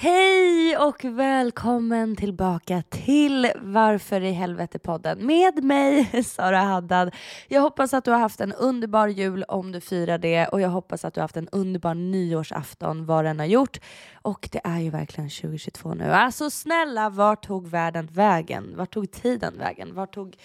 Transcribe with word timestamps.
Hej 0.00 0.76
och 0.76 1.04
välkommen 1.04 2.16
tillbaka 2.16 2.82
till 2.90 3.52
Varför 3.56 4.20
i 4.20 4.32
helvete 4.32 4.78
podden 4.78 5.26
med 5.26 5.64
mig 5.64 6.22
Sara 6.24 6.58
Haddad. 6.58 7.14
Jag 7.48 7.60
hoppas 7.60 7.94
att 7.94 8.04
du 8.04 8.10
har 8.10 8.18
haft 8.18 8.40
en 8.40 8.52
underbar 8.52 9.08
jul 9.08 9.44
om 9.48 9.72
du 9.72 9.80
firar 9.80 10.18
det 10.18 10.46
och 10.46 10.60
jag 10.60 10.68
hoppas 10.68 11.04
att 11.04 11.14
du 11.14 11.20
har 11.20 11.24
haft 11.24 11.36
en 11.36 11.48
underbar 11.48 11.94
nyårsafton 11.94 13.06
vad 13.06 13.24
den 13.24 13.38
har 13.38 13.46
gjort. 13.46 13.78
Och 14.22 14.48
det 14.52 14.60
är 14.64 14.78
ju 14.78 14.90
verkligen 14.90 15.30
2022 15.30 15.94
nu. 15.94 16.04
Alltså 16.04 16.50
snälla, 16.50 17.10
vart 17.10 17.46
tog 17.46 17.68
världen 17.68 18.08
vägen? 18.12 18.74
Vart 18.76 18.94
tog 18.94 19.10
tiden 19.10 19.58
vägen? 19.58 19.94
Vart 19.94 20.14
tog 20.14 20.36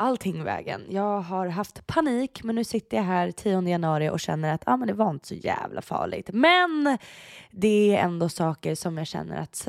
allting 0.00 0.44
vägen. 0.44 0.86
Jag 0.88 1.20
har 1.20 1.46
haft 1.46 1.86
panik 1.86 2.42
men 2.42 2.54
nu 2.54 2.64
sitter 2.64 2.96
jag 2.96 3.04
här 3.04 3.30
10 3.30 3.62
januari 3.68 4.10
och 4.10 4.20
känner 4.20 4.54
att 4.54 4.62
ah, 4.66 4.76
men 4.76 4.88
det 4.88 4.94
var 4.94 5.10
inte 5.10 5.26
så 5.26 5.34
jävla 5.34 5.82
farligt. 5.82 6.30
Men 6.32 6.98
det 7.50 7.96
är 7.96 8.04
ändå 8.04 8.28
saker 8.28 8.74
som 8.74 8.98
jag 8.98 9.06
känner 9.06 9.42
att 9.42 9.68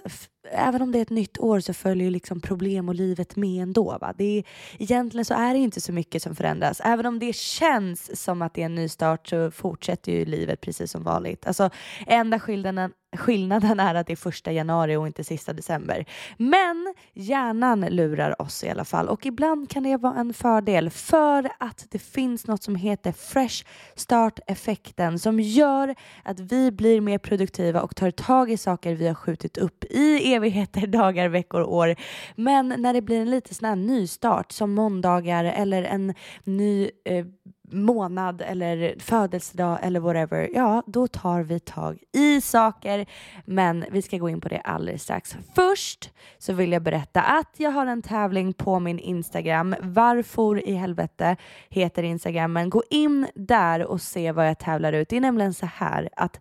även 0.52 0.82
om 0.82 0.92
det 0.92 0.98
är 1.00 1.02
ett 1.02 1.10
nytt 1.10 1.40
år 1.40 1.60
så 1.60 1.74
följer 1.74 2.06
ju 2.06 2.12
liksom 2.12 2.42
problem 2.42 2.90
och 2.90 2.96
livet 2.96 3.36
med 3.36 3.64
ändå. 3.64 3.98
Va? 4.02 4.14
Det 4.18 4.38
är, 4.38 4.44
egentligen 4.80 5.26
så 5.26 5.34
är 5.34 5.54
det 5.54 5.60
inte 5.60 5.82
så 5.82 5.94
mycket 5.94 6.24
som 6.24 6.36
förändras. 6.36 6.82
Även 6.84 7.06
om 7.06 7.20
det 7.20 7.36
känns 7.36 8.22
som 8.24 8.42
att 8.42 8.54
det 8.54 8.62
är 8.62 8.66
en 8.66 8.76
ny 8.76 8.90
start 8.90 9.28
så 9.28 9.52
fortsätter 9.52 10.12
ju 10.12 10.26
livet 10.26 10.62
precis 10.62 10.92
som 10.92 11.04
vanligt. 11.04 11.48
Alltså 11.48 11.70
enda 12.08 12.40
skillnaden 12.40 12.92
Skillnaden 13.18 13.80
är 13.80 13.96
att 13.96 14.08
det 14.08 14.14
är 14.14 14.18
första 14.18 14.52
januari 14.52 14.96
och 14.96 15.08
inte 15.08 15.24
sista 15.24 15.54
december. 15.54 16.06
Men 16.38 16.94
hjärnan 17.14 17.82
lurar 17.82 18.42
oss 18.42 18.64
i 18.64 18.70
alla 18.70 18.86
fall 18.86 19.10
och 19.10 19.26
ibland 19.26 19.70
kan 19.70 19.84
det 19.84 19.98
vara 19.98 20.20
en 20.20 20.34
fördel 20.34 20.90
för 20.90 21.52
att 21.58 21.88
det 21.90 22.00
finns 22.00 22.48
något 22.48 22.64
som 22.64 22.76
heter 22.76 23.12
fresh 23.12 23.66
start-effekten 23.96 25.20
som 25.20 25.40
gör 25.40 25.96
att 26.24 26.40
vi 26.40 26.72
blir 26.72 27.02
mer 27.02 27.18
produktiva 27.18 27.82
och 27.82 27.96
tar 27.96 28.12
tag 28.12 28.52
i 28.52 28.58
saker 28.58 28.96
vi 28.96 29.08
har 29.08 29.16
skjutit 29.16 29.58
upp 29.58 29.84
i 29.84 30.34
evigheter, 30.42 30.88
dagar, 30.88 31.28
veckor, 31.28 31.62
år. 31.62 31.96
Men 32.36 32.74
när 32.78 32.94
det 32.94 33.02
blir 33.02 33.22
en 33.22 33.30
lite 33.30 33.56
sån 33.56 33.70
här 33.70 33.76
nystart 33.76 34.52
som 34.52 34.74
måndagar 34.74 35.46
eller 35.46 35.84
en 35.84 36.14
ny 36.44 36.90
eh, 37.06 37.26
månad 37.74 38.42
eller 38.42 38.96
födelsedag 39.00 39.80
eller 39.82 40.00
whatever, 40.00 40.50
ja 40.54 40.84
då 40.86 41.08
tar 41.08 41.42
vi 41.42 41.60
tag 41.60 42.00
i 42.12 42.42
saker. 42.42 43.06
Men 43.46 43.86
vi 43.92 44.02
ska 44.02 44.18
gå 44.18 44.30
in 44.30 44.42
på 44.42 44.50
det 44.50 44.60
alldeles 44.60 45.04
strax. 45.04 45.38
Först 45.56 46.12
så 46.38 46.54
vill 46.54 46.72
jag 46.72 46.82
berätta 46.82 47.22
att 47.22 47.54
jag 47.58 47.72
har 47.72 47.86
en 47.86 48.02
tävling 48.02 48.54
på 48.54 48.80
min 48.80 49.00
Instagram. 49.00 49.76
Varför 49.82 50.68
i 50.68 50.74
helvete 50.74 51.36
heter 51.70 52.04
Instagrammen. 52.04 52.70
Gå 52.70 52.84
in 52.90 53.28
där 53.36 53.86
och 53.86 54.02
se 54.02 54.32
vad 54.32 54.48
jag 54.48 54.60
tävlar 54.60 54.94
ut. 54.94 55.10
Det 55.10 55.18
är 55.18 55.22
nämligen 55.22 55.54
så 55.54 55.66
här 55.66 56.10
att 56.16 56.40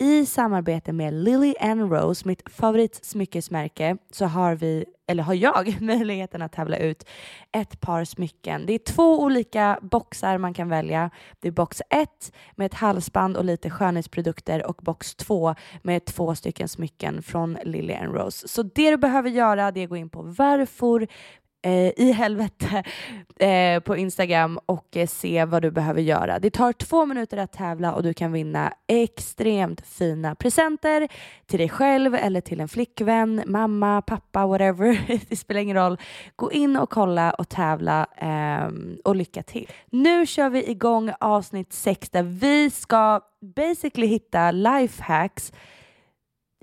i 0.00 0.26
samarbete 0.26 0.92
med 0.92 1.14
Lily 1.14 1.54
and 1.60 1.92
Rose, 1.92 2.28
mitt 2.28 2.42
favoritsmyckesmärke, 2.50 3.96
så 4.10 4.26
har 4.26 4.54
vi, 4.54 4.84
eller 5.06 5.22
har 5.22 5.34
jag, 5.34 5.76
möjligheten 5.80 6.42
att 6.42 6.52
tävla 6.52 6.76
ut 6.76 7.06
ett 7.52 7.80
par 7.80 8.04
smycken. 8.04 8.66
Det 8.66 8.72
är 8.72 8.78
två 8.78 9.22
olika 9.22 9.78
boxar 9.82 10.38
man 10.38 10.54
kan 10.54 10.68
välja. 10.68 11.10
Det 11.40 11.48
är 11.48 11.52
box 11.52 11.82
1 11.90 12.32
med 12.56 12.66
ett 12.66 12.74
halsband 12.74 13.36
och 13.36 13.44
lite 13.44 13.70
skönhetsprodukter 13.70 14.66
och 14.66 14.76
box 14.82 15.14
2 15.14 15.54
med 15.82 16.04
två 16.04 16.34
stycken 16.34 16.68
smycken 16.68 17.22
från 17.22 17.58
Lily 17.64 17.94
and 17.94 18.14
Rose. 18.14 18.48
Så 18.48 18.62
det 18.62 18.90
du 18.90 18.96
behöver 18.96 19.30
göra 19.30 19.72
det 19.72 19.80
är 19.80 19.84
att 19.84 19.90
gå 19.90 19.96
in 19.96 20.10
på 20.10 20.22
varför 20.22 21.06
Eh, 21.62 21.92
i 21.96 22.12
helvete 22.12 22.82
eh, 23.46 23.80
på 23.80 23.96
Instagram 23.96 24.58
och 24.66 24.96
eh, 24.96 25.06
se 25.06 25.44
vad 25.44 25.62
du 25.62 25.70
behöver 25.70 26.00
göra. 26.00 26.38
Det 26.38 26.50
tar 26.50 26.72
två 26.72 27.06
minuter 27.06 27.36
att 27.36 27.52
tävla 27.52 27.94
och 27.94 28.02
du 28.02 28.14
kan 28.14 28.32
vinna 28.32 28.72
extremt 28.86 29.86
fina 29.86 30.34
presenter 30.34 31.08
till 31.46 31.58
dig 31.58 31.68
själv 31.68 32.14
eller 32.14 32.40
till 32.40 32.60
en 32.60 32.68
flickvän, 32.68 33.42
mamma, 33.46 34.02
pappa, 34.02 34.46
whatever. 34.46 35.20
det 35.28 35.36
spelar 35.36 35.60
ingen 35.60 35.76
roll. 35.76 35.98
Gå 36.36 36.52
in 36.52 36.76
och 36.76 36.90
kolla 36.90 37.30
och 37.30 37.48
tävla 37.48 38.06
eh, 38.16 38.70
och 39.04 39.16
lycka 39.16 39.42
till. 39.42 39.70
Nu 39.90 40.26
kör 40.26 40.50
vi 40.50 40.70
igång 40.70 41.12
avsnitt 41.20 41.72
6 41.72 42.10
där 42.10 42.22
vi 42.22 42.70
ska 42.70 43.20
basically 43.56 44.06
hitta 44.06 44.50
lifehacks 44.50 45.52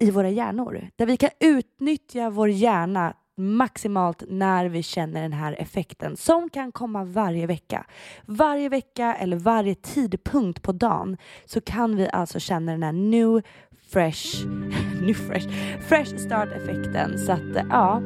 i 0.01 0.11
våra 0.11 0.29
hjärnor. 0.29 0.89
Där 0.95 1.05
vi 1.05 1.17
kan 1.17 1.29
utnyttja 1.39 2.29
vår 2.29 2.49
hjärna 2.49 3.13
maximalt 3.37 4.23
när 4.27 4.65
vi 4.65 4.83
känner 4.83 5.21
den 5.21 5.33
här 5.33 5.55
effekten 5.59 6.17
som 6.17 6.49
kan 6.49 6.71
komma 6.71 7.03
varje 7.03 7.47
vecka. 7.47 7.85
Varje 8.25 8.69
vecka 8.69 9.15
eller 9.15 9.37
varje 9.37 9.75
tidpunkt 9.75 10.61
på 10.61 10.71
dagen 10.71 11.17
så 11.45 11.61
kan 11.61 11.95
vi 11.95 12.09
alltså 12.13 12.39
känna 12.39 12.71
den 12.71 12.83
här 12.83 12.91
new 12.91 13.41
fresh, 13.89 14.47
new 15.01 15.13
fresh, 15.13 15.47
fresh 15.87 16.17
start 16.17 16.49
effekten. 16.51 17.19
Så 17.19 17.31
att 17.31 17.55
eh, 17.55 17.63
ja, 17.69 18.01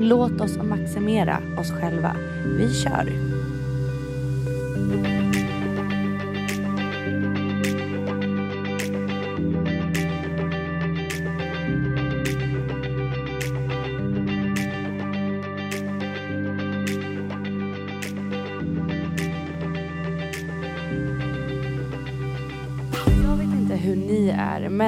låt 0.00 0.40
oss 0.40 0.56
maximera 0.56 1.42
oss 1.58 1.70
själva. 1.70 2.16
Vi 2.58 2.74
kör! 2.74 3.35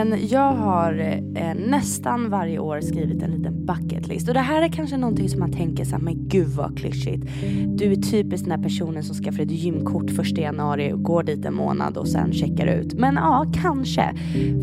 Men 0.05 0.29
jag 0.29 0.53
har 0.53 0.99
eh, 1.35 1.55
nästan 1.55 2.31
varje 2.31 2.59
år 2.59 2.81
skrivit 2.81 3.23
en 3.23 3.31
liten 3.31 3.67
bucket 3.67 4.09
list. 4.09 4.29
Och 4.29 4.35
det 4.35 4.41
här 4.41 4.63
är 4.63 4.69
kanske 4.69 4.97
någonting 4.97 5.29
som 5.29 5.41
man 5.41 5.53
tänker 5.53 5.85
så 5.85 5.91
här, 5.91 5.99
men 5.99 6.29
gud 6.29 6.49
vad 6.49 6.79
klyschigt. 6.79 7.27
Du 7.67 7.93
är 7.93 7.97
typiskt 7.97 8.49
den 8.49 8.59
här 8.59 8.63
personen 8.63 9.05
som 9.05 9.17
skaffar 9.17 9.43
ett 9.43 9.51
gymkort 9.51 10.11
första 10.11 10.41
januari 10.41 10.93
och 10.93 11.03
går 11.03 11.23
dit 11.23 11.45
en 11.45 11.55
månad 11.55 11.97
och 11.97 12.09
sen 12.09 12.33
checkar 12.33 12.67
ut. 12.67 12.95
Men 12.95 13.15
ja, 13.15 13.53
kanske. 13.63 14.15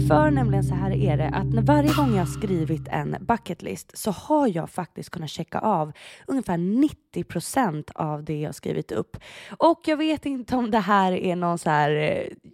För 0.08 0.32
nämligen 0.32 0.64
så 0.64 0.76
här 0.76 0.92
är 0.92 1.18
det 1.18 1.28
att 1.28 1.54
när 1.54 1.62
varje 1.62 1.94
gång 1.94 2.10
jag 2.12 2.20
har 2.20 2.26
skrivit 2.26 2.88
en 2.88 3.16
bucket 3.20 3.64
list 3.64 3.98
så 3.98 4.12
har 4.12 4.48
jag 4.48 4.70
faktiskt 4.70 5.10
kunnat 5.10 5.30
checka 5.30 5.60
av 5.60 5.92
ungefär 6.28 6.58
90 6.58 7.24
procent 7.24 7.92
av 7.96 8.24
det 8.24 8.40
jag 8.40 8.56
skrivit 8.56 8.92
upp. 8.92 9.18
Och 9.58 9.82
jag 9.86 9.98
vet 9.98 10.26
inte 10.26 10.56
om 10.56 10.72
det 10.72 10.80
här 10.80 11.12
är 11.12 11.36
någon 11.36 11.58
så 11.58 11.70
här 11.70 11.92
eh, 11.92 12.52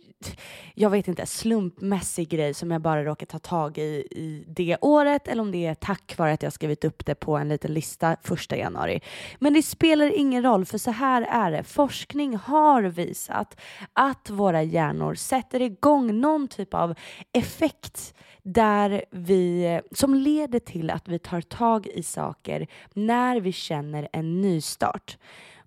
jag 0.76 0.90
vet 0.90 1.08
inte, 1.08 1.26
slumpmässig 1.26 2.30
grej 2.30 2.54
som 2.54 2.72
jag 2.72 2.82
bara 2.82 3.04
råkat 3.06 3.30
ta 3.30 3.40
tag 3.40 3.78
i 3.78 4.08
i 4.12 4.44
det 4.48 4.78
året 4.82 5.28
eller 5.28 5.42
om 5.42 5.52
det 5.52 5.66
är 5.66 5.76
tack 5.76 6.18
vare 6.18 6.34
att 6.34 6.44
jag 6.44 6.54
skrivit 6.54 6.86
upp 6.86 7.06
det 7.06 7.16
på 7.16 7.38
en 7.38 7.50
liten 7.50 7.74
lista 7.74 8.18
första 8.22 8.58
januari. 8.58 9.02
Men 9.40 9.54
det 9.54 9.62
spelar 9.62 10.18
ingen 10.18 10.44
roll 10.44 10.66
för 10.66 10.78
så 10.78 10.92
här 10.92 11.22
är 11.22 11.52
det. 11.52 11.64
Forskning 11.64 12.38
har 12.38 12.84
visat 12.84 13.62
att 13.94 14.30
våra 14.30 14.64
hjärnor 14.64 15.16
sätter 15.16 15.62
igång 15.62 16.20
någon 16.20 16.48
typ 16.48 16.74
av 16.74 16.96
effekt 17.34 18.14
där 18.44 19.06
vi, 19.12 19.82
som 19.92 20.16
leder 20.16 20.60
till 20.60 20.90
att 20.90 21.08
vi 21.08 21.20
tar 21.20 21.42
tag 21.42 21.88
i 21.88 22.04
saker 22.04 22.68
när 22.94 23.40
vi 23.40 23.52
känner 23.52 24.10
en 24.14 24.42
nystart. 24.42 25.18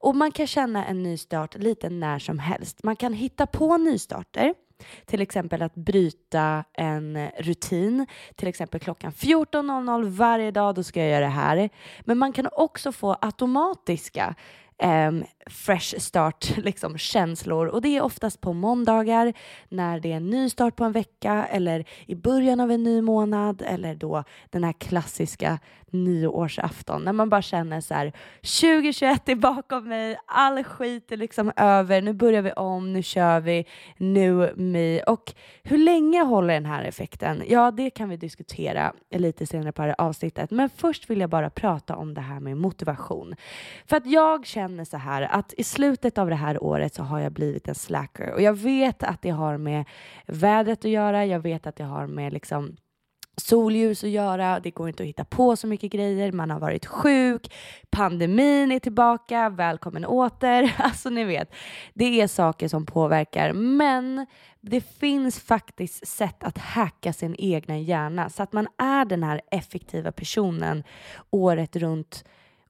Och 0.04 0.16
man 0.16 0.32
kan 0.32 0.46
känna 0.46 0.84
en 0.84 1.02
nystart 1.02 1.54
lite 1.54 1.90
när 1.90 2.18
som 2.18 2.38
helst. 2.38 2.82
Man 2.82 2.96
kan 2.96 3.12
hitta 3.12 3.46
på 3.46 3.76
nystarter 3.76 4.54
Till 5.06 5.20
exempel 5.20 5.62
att 5.62 5.74
bryta 5.74 6.64
en 6.72 7.28
rutin. 7.38 8.06
Till 8.34 8.48
exempel 8.48 8.80
klockan 8.80 9.12
14.00 9.12 10.04
varje 10.04 10.50
dag, 10.50 10.74
då 10.74 10.82
ska 10.82 11.00
jag 11.00 11.10
göra 11.10 11.24
det 11.24 11.30
här. 11.30 11.70
Men 12.00 12.18
man 12.18 12.32
kan 12.32 12.48
också 12.52 12.92
få 12.92 13.16
automatiska 13.20 14.34
um, 14.82 15.24
fresh 15.46 15.98
start 15.98 16.56
liksom, 16.56 16.98
känslor 16.98 17.66
och 17.66 17.82
det 17.82 17.96
är 17.96 18.02
oftast 18.02 18.40
på 18.40 18.52
måndagar 18.52 19.32
när 19.68 20.00
det 20.00 20.12
är 20.12 20.16
en 20.16 20.30
ny 20.30 20.50
start 20.50 20.76
på 20.76 20.84
en 20.84 20.92
vecka 20.92 21.46
eller 21.50 21.84
i 22.06 22.14
början 22.14 22.60
av 22.60 22.70
en 22.70 22.82
ny 22.82 23.00
månad 23.02 23.62
eller 23.66 23.94
då 23.94 24.24
den 24.50 24.64
här 24.64 24.72
klassiska 24.72 25.58
nyårsafton 25.94 27.04
när 27.04 27.12
man 27.12 27.28
bara 27.28 27.42
känner 27.42 27.80
så 27.80 27.94
här 27.94 28.12
2021 28.36 29.28
är 29.28 29.34
bakom 29.34 29.88
mig, 29.88 30.16
all 30.26 30.64
skit 30.64 31.12
är 31.12 31.16
liksom 31.16 31.52
över, 31.56 32.02
nu 32.02 32.12
börjar 32.12 32.42
vi 32.42 32.52
om, 32.52 32.92
nu 32.92 33.02
kör 33.02 33.40
vi, 33.40 33.66
nu 33.96 34.54
me. 34.56 35.02
Och 35.02 35.34
hur 35.62 35.78
länge 35.78 36.22
håller 36.22 36.54
den 36.54 36.66
här 36.66 36.84
effekten? 36.84 37.42
Ja, 37.48 37.70
det 37.70 37.90
kan 37.90 38.08
vi 38.08 38.16
diskutera 38.16 38.92
lite 39.10 39.46
senare 39.46 39.72
på 39.72 39.82
det 39.82 39.88
här 39.88 40.00
avsnittet. 40.00 40.50
Men 40.50 40.68
först 40.68 41.10
vill 41.10 41.20
jag 41.20 41.30
bara 41.30 41.50
prata 41.50 41.96
om 41.96 42.14
det 42.14 42.20
här 42.20 42.40
med 42.40 42.56
motivation. 42.56 43.34
För 43.86 43.96
att 43.96 44.06
jag 44.06 44.46
känner 44.46 44.84
så 44.84 44.96
här 44.96 45.22
att 45.22 45.54
i 45.56 45.64
slutet 45.64 46.18
av 46.18 46.28
det 46.28 46.36
här 46.36 46.62
året 46.62 46.94
så 46.94 47.02
har 47.02 47.20
jag 47.20 47.32
blivit 47.32 47.68
en 47.68 47.74
slacker 47.74 48.32
och 48.32 48.42
jag 48.42 48.54
vet 48.54 49.02
att 49.02 49.22
det 49.22 49.30
har 49.30 49.56
med 49.56 49.84
vädret 50.26 50.78
att 50.78 50.90
göra. 50.90 51.26
Jag 51.26 51.40
vet 51.40 51.66
att 51.66 51.76
det 51.76 51.84
har 51.84 52.06
med 52.06 52.32
liksom 52.32 52.76
solljus 53.36 54.04
att 54.04 54.10
göra, 54.10 54.60
det 54.60 54.70
går 54.70 54.88
inte 54.88 55.02
att 55.02 55.08
hitta 55.08 55.24
på 55.24 55.56
så 55.56 55.66
mycket 55.66 55.92
grejer, 55.92 56.32
man 56.32 56.50
har 56.50 56.60
varit 56.60 56.86
sjuk, 56.86 57.52
pandemin 57.90 58.72
är 58.72 58.78
tillbaka, 58.78 59.48
välkommen 59.48 60.04
åter. 60.04 60.74
Alltså 60.84 61.10
ni 61.10 61.24
vet, 61.24 61.54
det 61.94 62.20
är 62.20 62.26
saker 62.26 62.68
som 62.68 62.86
påverkar. 62.86 63.52
Men 63.52 64.26
det 64.60 64.80
finns 64.80 65.40
faktiskt 65.40 66.06
sätt 66.06 66.44
att 66.44 66.58
hacka 66.58 67.12
sin 67.12 67.36
egna 67.38 67.78
hjärna 67.78 68.30
så 68.30 68.42
att 68.42 68.52
man 68.52 68.68
är 68.78 69.04
den 69.04 69.22
här 69.22 69.40
effektiva 69.50 70.12
personen 70.12 70.84
året 71.30 71.76
runt 71.76 72.24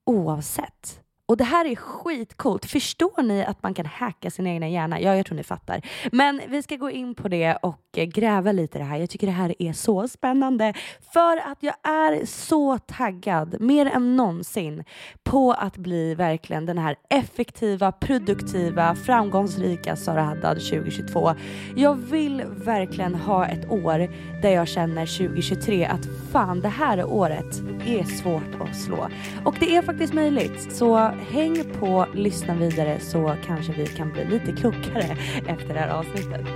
oavsett. 0.05 1.04
Och 1.27 1.37
det 1.37 1.45
här 1.45 1.65
är 1.65 1.77
skitcoolt. 1.77 2.67
Förstår 2.67 3.23
ni 3.23 3.45
att 3.45 3.63
man 3.63 3.75
kan 3.75 3.87
hacka 3.87 4.31
sin 4.31 4.47
egna 4.47 4.69
hjärna? 4.69 5.01
Ja, 5.01 5.17
jag 5.17 5.27
tror 5.27 5.37
ni 5.37 5.43
fattar. 5.43 5.81
Men 6.13 6.41
vi 6.49 6.63
ska 6.63 6.77
gå 6.77 6.91
in 6.91 7.15
på 7.15 7.29
det 7.29 7.57
och 7.63 7.81
eh, 7.97 8.05
gräva 8.05 8.53
lite 8.53 8.79
i 8.79 8.81
det 8.81 8.85
här. 8.85 8.99
Jag 8.99 9.11
tycker 9.11 9.27
det 9.27 9.33
här 9.33 9.55
är 9.59 9.73
så 9.73 10.09
spännande 10.09 10.75
för 11.13 11.37
att 11.37 11.59
jag 11.61 11.75
är 11.83 12.27
så 12.27 12.79
taggad, 12.79 13.61
mer 13.61 13.87
än 13.87 14.17
någonsin, 14.17 14.85
på 15.23 15.53
att 15.53 15.77
bli 15.77 16.15
verkligen 16.15 16.67
den 16.67 16.79
här 16.79 16.97
effektiva, 17.11 17.93
produktiva, 17.93 18.95
framgångsrika 18.95 19.97
Sara 19.97 20.23
Haddad 20.23 20.57
2022. 20.57 21.35
Jag 21.77 21.95
vill 21.95 22.43
verkligen 22.47 23.15
ha 23.15 23.47
ett 23.47 23.71
år 23.71 24.09
där 24.43 24.51
jag 24.51 24.69
känner 24.69 25.07
2023 25.07 25.85
att 25.85 26.07
fan, 26.33 26.61
det 26.61 26.69
här 26.69 27.05
året 27.05 27.61
är 27.87 28.05
svårt 28.05 28.61
att 28.61 28.77
slå. 28.77 29.09
Och 29.45 29.57
det 29.61 29.77
är 29.77 29.83
faktiskt 29.83 30.15
möjligt. 30.15 30.77
Så 30.77 31.14
häng 31.19 31.65
på, 31.81 32.07
lyssna 32.15 32.55
vidare 32.55 33.01
så 33.01 33.35
kanske 33.47 33.73
vi 33.73 33.87
kan 33.87 34.13
bli 34.13 34.25
lite 34.25 34.53
klokare 34.53 35.17
efter 35.47 35.75
det 35.75 35.81
här 35.81 35.89
avsnittet. 35.89 36.47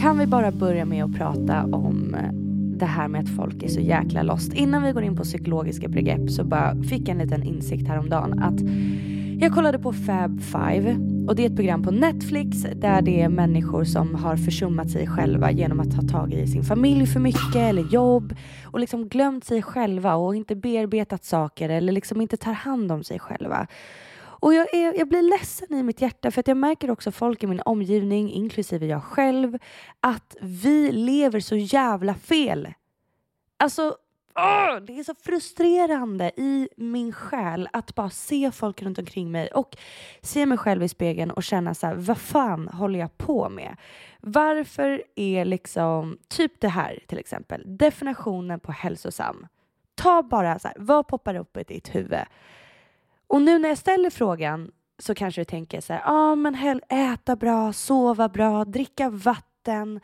Kan 0.00 0.18
vi 0.18 0.26
bara 0.26 0.52
börja 0.52 0.84
med 0.84 1.04
att 1.04 1.14
prata 1.14 1.64
om 1.64 2.14
eh, 2.14 2.32
det 2.78 2.86
här 2.86 3.08
med 3.08 3.20
att 3.20 3.28
folk 3.28 3.62
är 3.62 3.68
så 3.68 3.80
jäkla 3.80 4.22
lost. 4.22 4.54
Innan 4.54 4.82
vi 4.82 4.92
går 4.92 5.02
in 5.02 5.16
på 5.16 5.22
psykologiska 5.22 5.88
begrepp 5.88 6.30
så 6.30 6.44
bara 6.44 6.82
fick 6.82 7.00
jag 7.00 7.08
en 7.08 7.18
liten 7.18 7.42
insikt 7.42 7.88
häromdagen 7.88 8.38
att 8.38 8.60
jag 9.38 9.54
kollade 9.54 9.78
på 9.78 9.92
Fab 9.92 10.40
Five 10.40 10.96
och 11.28 11.36
det 11.36 11.42
är 11.42 11.46
ett 11.46 11.56
program 11.56 11.82
på 11.82 11.90
Netflix 11.90 12.62
där 12.74 13.02
det 13.02 13.20
är 13.20 13.28
människor 13.28 13.84
som 13.84 14.14
har 14.14 14.36
försummat 14.36 14.90
sig 14.90 15.06
själva 15.06 15.50
genom 15.50 15.80
att 15.80 15.94
ha 15.94 16.02
tagit 16.02 16.38
i 16.38 16.46
sin 16.46 16.62
familj 16.62 17.06
för 17.06 17.20
mycket 17.20 17.56
eller 17.56 17.82
jobb 17.82 18.36
och 18.72 18.80
liksom 18.80 19.08
glömt 19.08 19.44
sig 19.44 19.62
själva 19.62 20.14
och 20.14 20.36
inte 20.36 20.56
bearbetat 20.56 21.24
saker 21.24 21.68
eller 21.68 21.92
liksom 21.92 22.20
inte 22.20 22.36
tar 22.36 22.52
hand 22.52 22.92
om 22.92 23.04
sig 23.04 23.18
själva. 23.18 23.66
Och 24.16 24.54
jag, 24.54 24.74
är, 24.74 24.98
jag 24.98 25.08
blir 25.08 25.22
ledsen 25.22 25.74
i 25.74 25.82
mitt 25.82 26.00
hjärta 26.00 26.30
för 26.30 26.40
att 26.40 26.48
jag 26.48 26.56
märker 26.56 26.90
också 26.90 27.10
folk 27.10 27.42
i 27.42 27.46
min 27.46 27.60
omgivning, 27.64 28.32
inklusive 28.32 28.86
jag 28.86 29.02
själv, 29.02 29.58
att 30.00 30.36
vi 30.40 30.92
lever 30.92 31.40
så 31.40 31.56
jävla 31.56 32.14
fel. 32.14 32.68
Alltså 33.56 33.96
Oh, 34.36 34.80
det 34.80 34.98
är 34.98 35.04
så 35.04 35.14
frustrerande 35.14 36.32
i 36.36 36.68
min 36.76 37.12
själ 37.12 37.68
att 37.72 37.94
bara 37.94 38.10
se 38.10 38.50
folk 38.50 38.82
runt 38.82 38.98
omkring 38.98 39.30
mig 39.30 39.48
och 39.48 39.76
se 40.22 40.46
mig 40.46 40.58
själv 40.58 40.82
i 40.82 40.88
spegeln 40.88 41.30
och 41.30 41.42
känna 41.42 41.74
så 41.74 41.86
här, 41.86 41.94
vad 41.94 42.18
fan 42.18 42.68
håller 42.68 42.98
jag 42.98 43.18
på 43.18 43.48
med? 43.48 43.76
Varför 44.20 45.02
är 45.14 45.44
liksom, 45.44 46.18
typ 46.28 46.60
det 46.60 46.68
här 46.68 46.98
till 47.06 47.18
exempel, 47.18 47.62
definitionen 47.66 48.60
på 48.60 48.72
hälsosam. 48.72 49.46
Ta 49.94 50.22
bara 50.22 50.58
så 50.58 50.68
här, 50.68 50.76
vad 50.80 51.06
poppar 51.06 51.34
upp 51.34 51.56
i 51.56 51.62
ditt 51.62 51.94
huvud? 51.94 52.24
Och 53.26 53.42
nu 53.42 53.58
när 53.58 53.68
jag 53.68 53.78
ställer 53.78 54.10
frågan 54.10 54.70
så 54.98 55.14
kanske 55.14 55.40
du 55.40 55.44
tänker 55.44 55.80
så 55.80 55.92
här, 55.92 56.00
ja 56.00 56.12
ah, 56.12 56.34
men 56.34 56.80
äta 56.88 57.36
bra, 57.36 57.72
sova 57.72 58.28
bra, 58.28 58.64
dricka 58.64 59.10
vatten. 59.10 60.00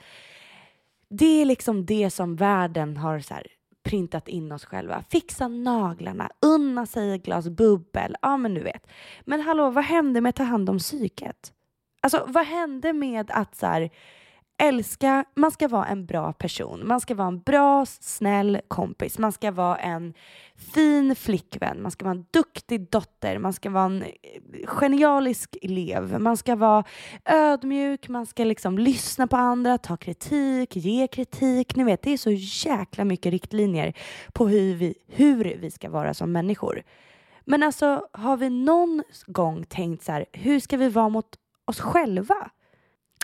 Det 1.09 1.43
är 1.43 1.45
liksom 1.45 1.87
det 1.87 2.11
som 2.11 2.37
världen 2.37 2.97
har 2.97 3.21
så 3.21 3.35
här, 3.35 3.47
printat 3.83 4.29
in 4.29 4.53
oss 4.53 4.65
själva. 4.65 5.05
Fixa 5.11 5.49
naglarna, 5.49 6.31
unna 6.47 6.87
sig 6.87 7.15
ett 7.15 7.23
glas 7.23 7.49
bubbel. 7.49 8.17
Ja, 8.23 8.37
men 8.37 8.55
du 8.55 8.61
vet. 8.61 8.87
Men 9.25 9.41
hallå, 9.41 9.71
vad 9.71 9.85
hände 9.85 10.21
med 10.21 10.31
att 10.31 10.37
ta 10.37 10.43
hand 10.43 10.71
om 10.71 10.79
psyket? 10.79 11.53
Alltså, 12.03 12.25
vad 12.29 12.47
hände 12.47 12.93
med 12.93 13.31
att 13.31 13.55
så 13.57 13.67
här, 13.67 13.91
älska, 14.61 15.25
man 15.35 15.51
ska 15.51 15.69
vara 15.69 15.87
en 15.87 16.07
bra 16.07 16.33
person. 16.33 16.87
Man 16.87 17.01
ska 17.01 17.15
vara 17.15 17.29
en 17.29 17.41
bra, 17.41 17.87
snäll 17.87 18.61
kompis. 18.69 19.19
Man 19.19 19.33
ska 19.33 19.51
vara 19.51 19.77
en 19.77 20.15
fin 20.57 21.17
flickvän. 21.17 21.83
Man 21.83 21.91
ska 21.91 22.05
vara 22.05 22.15
en 22.15 22.27
duktig 22.31 22.91
dotter. 22.91 23.39
Man 23.39 23.53
ska 23.53 23.71
vara 23.71 23.85
en 23.85 24.03
eh, 24.03 24.09
genialisk 24.67 25.57
elev. 25.63 26.21
Man 26.21 26.37
ska 26.37 26.57
vara 26.57 26.85
ödmjuk. 27.25 28.09
Man 28.09 28.27
ska 28.27 28.45
liksom 28.45 28.79
lyssna 28.79 29.27
på 29.27 29.37
andra, 29.37 29.79
ta 29.79 29.97
kritik, 29.97 30.77
ge 30.77 31.07
kritik. 31.07 31.77
Ni 31.77 31.85
vet, 31.85 32.03
det 32.03 32.13
är 32.13 32.19
så 32.19 32.31
jäkla 32.69 33.05
mycket 33.05 33.33
riktlinjer 33.33 33.93
på 34.33 34.49
hur 34.49 34.75
vi, 34.75 34.95
hur 35.07 35.57
vi 35.61 35.71
ska 35.71 35.91
vara 35.91 36.15
som 36.15 36.33
människor. 36.33 36.83
Men 37.45 37.63
alltså, 37.63 38.07
har 38.13 38.37
vi 38.37 38.51
någon 38.51 39.03
gång 39.27 39.65
tänkt 39.65 40.05
så 40.05 40.13
här, 40.13 40.27
hur 40.33 40.61
ska 40.61 40.77
vi 40.77 40.89
vara 40.89 41.09
mot 41.09 41.27
oss 41.65 41.81
själva? 41.81 42.51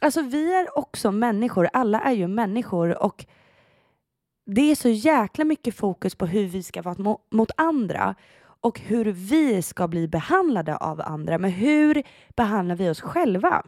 Alltså 0.02 0.22
vi 0.22 0.54
är 0.54 0.78
också 0.78 1.12
människor, 1.12 1.68
alla 1.72 2.00
är 2.00 2.12
ju 2.12 2.28
människor 2.28 3.02
och 3.02 3.26
det 4.46 4.70
är 4.70 4.74
så 4.74 4.88
jäkla 4.88 5.44
mycket 5.44 5.74
fokus 5.74 6.14
på 6.14 6.26
hur 6.26 6.46
vi 6.46 6.62
ska 6.62 6.82
vara 6.82 7.16
mot 7.30 7.50
andra 7.56 8.14
och 8.60 8.80
hur 8.80 9.04
vi 9.04 9.62
ska 9.62 9.88
bli 9.88 10.08
behandlade 10.08 10.76
av 10.76 11.00
andra. 11.00 11.38
Men 11.38 11.50
hur 11.50 12.02
behandlar 12.36 12.76
vi 12.76 12.90
oss 12.90 13.00
själva? 13.00 13.62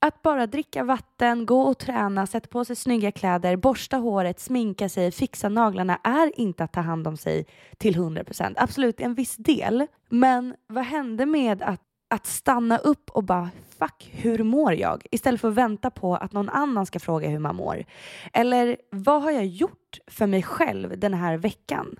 Att 0.00 0.22
bara 0.22 0.46
dricka 0.46 0.84
vatten, 0.84 1.46
gå 1.46 1.62
och 1.62 1.78
träna, 1.78 2.26
sätta 2.26 2.48
på 2.48 2.64
sig 2.64 2.76
snygga 2.76 3.12
kläder, 3.12 3.56
borsta 3.56 3.96
håret, 3.96 4.40
sminka 4.40 4.88
sig, 4.88 5.12
fixa 5.12 5.48
naglarna 5.48 6.00
är 6.04 6.40
inte 6.40 6.64
att 6.64 6.72
ta 6.72 6.80
hand 6.80 7.08
om 7.08 7.16
sig 7.16 7.46
till 7.78 7.96
100%. 7.96 8.54
Absolut 8.56 9.00
en 9.00 9.14
viss 9.14 9.36
del. 9.36 9.86
Men 10.08 10.54
vad 10.66 10.84
hände 10.84 11.26
med 11.26 11.62
att 11.62 11.87
att 12.08 12.26
stanna 12.26 12.78
upp 12.78 13.10
och 13.10 13.24
bara 13.24 13.50
fuck, 13.78 14.10
hur 14.12 14.42
mår 14.42 14.74
jag? 14.74 15.06
Istället 15.10 15.40
för 15.40 15.48
att 15.48 15.54
vänta 15.54 15.90
på 15.90 16.16
att 16.16 16.32
någon 16.32 16.48
annan 16.48 16.86
ska 16.86 16.98
fråga 17.00 17.28
hur 17.28 17.38
man 17.38 17.56
mår. 17.56 17.84
Eller 18.32 18.76
vad 18.90 19.22
har 19.22 19.30
jag 19.30 19.46
gjort 19.46 19.98
för 20.06 20.26
mig 20.26 20.42
själv 20.42 20.98
den 20.98 21.14
här 21.14 21.36
veckan? 21.36 21.96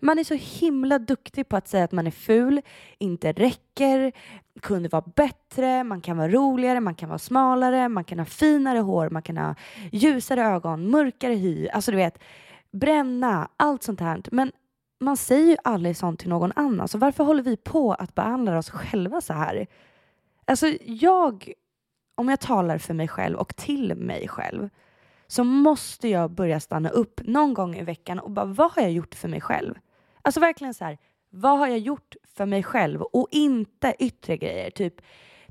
Man 0.00 0.18
är 0.18 0.24
så 0.24 0.34
himla 0.34 0.98
duktig 0.98 1.48
på 1.48 1.56
att 1.56 1.68
säga 1.68 1.84
att 1.84 1.92
man 1.92 2.06
är 2.06 2.10
ful, 2.10 2.60
inte 2.98 3.32
räcker, 3.32 4.12
kunde 4.60 4.88
vara 4.88 5.04
bättre, 5.16 5.84
man 5.84 6.00
kan 6.00 6.16
vara 6.16 6.28
roligare, 6.28 6.80
man 6.80 6.94
kan 6.94 7.08
vara 7.08 7.18
smalare, 7.18 7.88
man 7.88 8.04
kan 8.04 8.18
ha 8.18 8.26
finare 8.26 8.78
hår, 8.78 9.10
man 9.10 9.22
kan 9.22 9.36
ha 9.36 9.54
ljusare 9.92 10.44
ögon, 10.44 10.90
mörkare 10.90 11.34
hy, 11.34 11.68
alltså 11.68 11.90
du 11.90 11.96
vet, 11.96 12.18
bränna, 12.70 13.48
allt 13.56 13.82
sånt 13.82 14.00
här. 14.00 14.22
Men 14.32 14.52
man 15.04 15.16
säger 15.16 15.46
ju 15.46 15.56
aldrig 15.64 15.96
sånt 15.96 16.20
till 16.20 16.28
någon 16.28 16.52
annan, 16.56 16.88
så 16.88 16.98
varför 16.98 17.24
håller 17.24 17.42
vi 17.42 17.56
på 17.56 17.92
att 17.92 18.14
behandla 18.14 18.58
oss 18.58 18.70
själva 18.70 19.20
så 19.20 19.32
här? 19.32 19.66
Alltså 20.44 20.66
jag, 20.84 21.52
om 22.14 22.28
jag 22.28 22.40
talar 22.40 22.78
för 22.78 22.94
mig 22.94 23.08
själv 23.08 23.36
och 23.36 23.56
till 23.56 23.94
mig 23.94 24.28
själv, 24.28 24.68
så 25.26 25.44
måste 25.44 26.08
jag 26.08 26.30
börja 26.30 26.60
stanna 26.60 26.88
upp 26.88 27.20
någon 27.24 27.54
gång 27.54 27.76
i 27.76 27.82
veckan 27.82 28.18
och 28.18 28.30
bara, 28.30 28.44
vad 28.44 28.72
har 28.72 28.82
jag 28.82 28.92
gjort 28.92 29.14
för 29.14 29.28
mig 29.28 29.40
själv? 29.40 29.74
Alltså 30.22 30.40
verkligen 30.40 30.74
så 30.74 30.84
här, 30.84 30.98
vad 31.30 31.58
har 31.58 31.66
jag 31.66 31.78
gjort 31.78 32.16
för 32.36 32.46
mig 32.46 32.62
själv 32.62 33.02
och 33.02 33.28
inte 33.30 33.94
yttre 33.98 34.36
grejer, 34.36 34.70
typ 34.70 34.94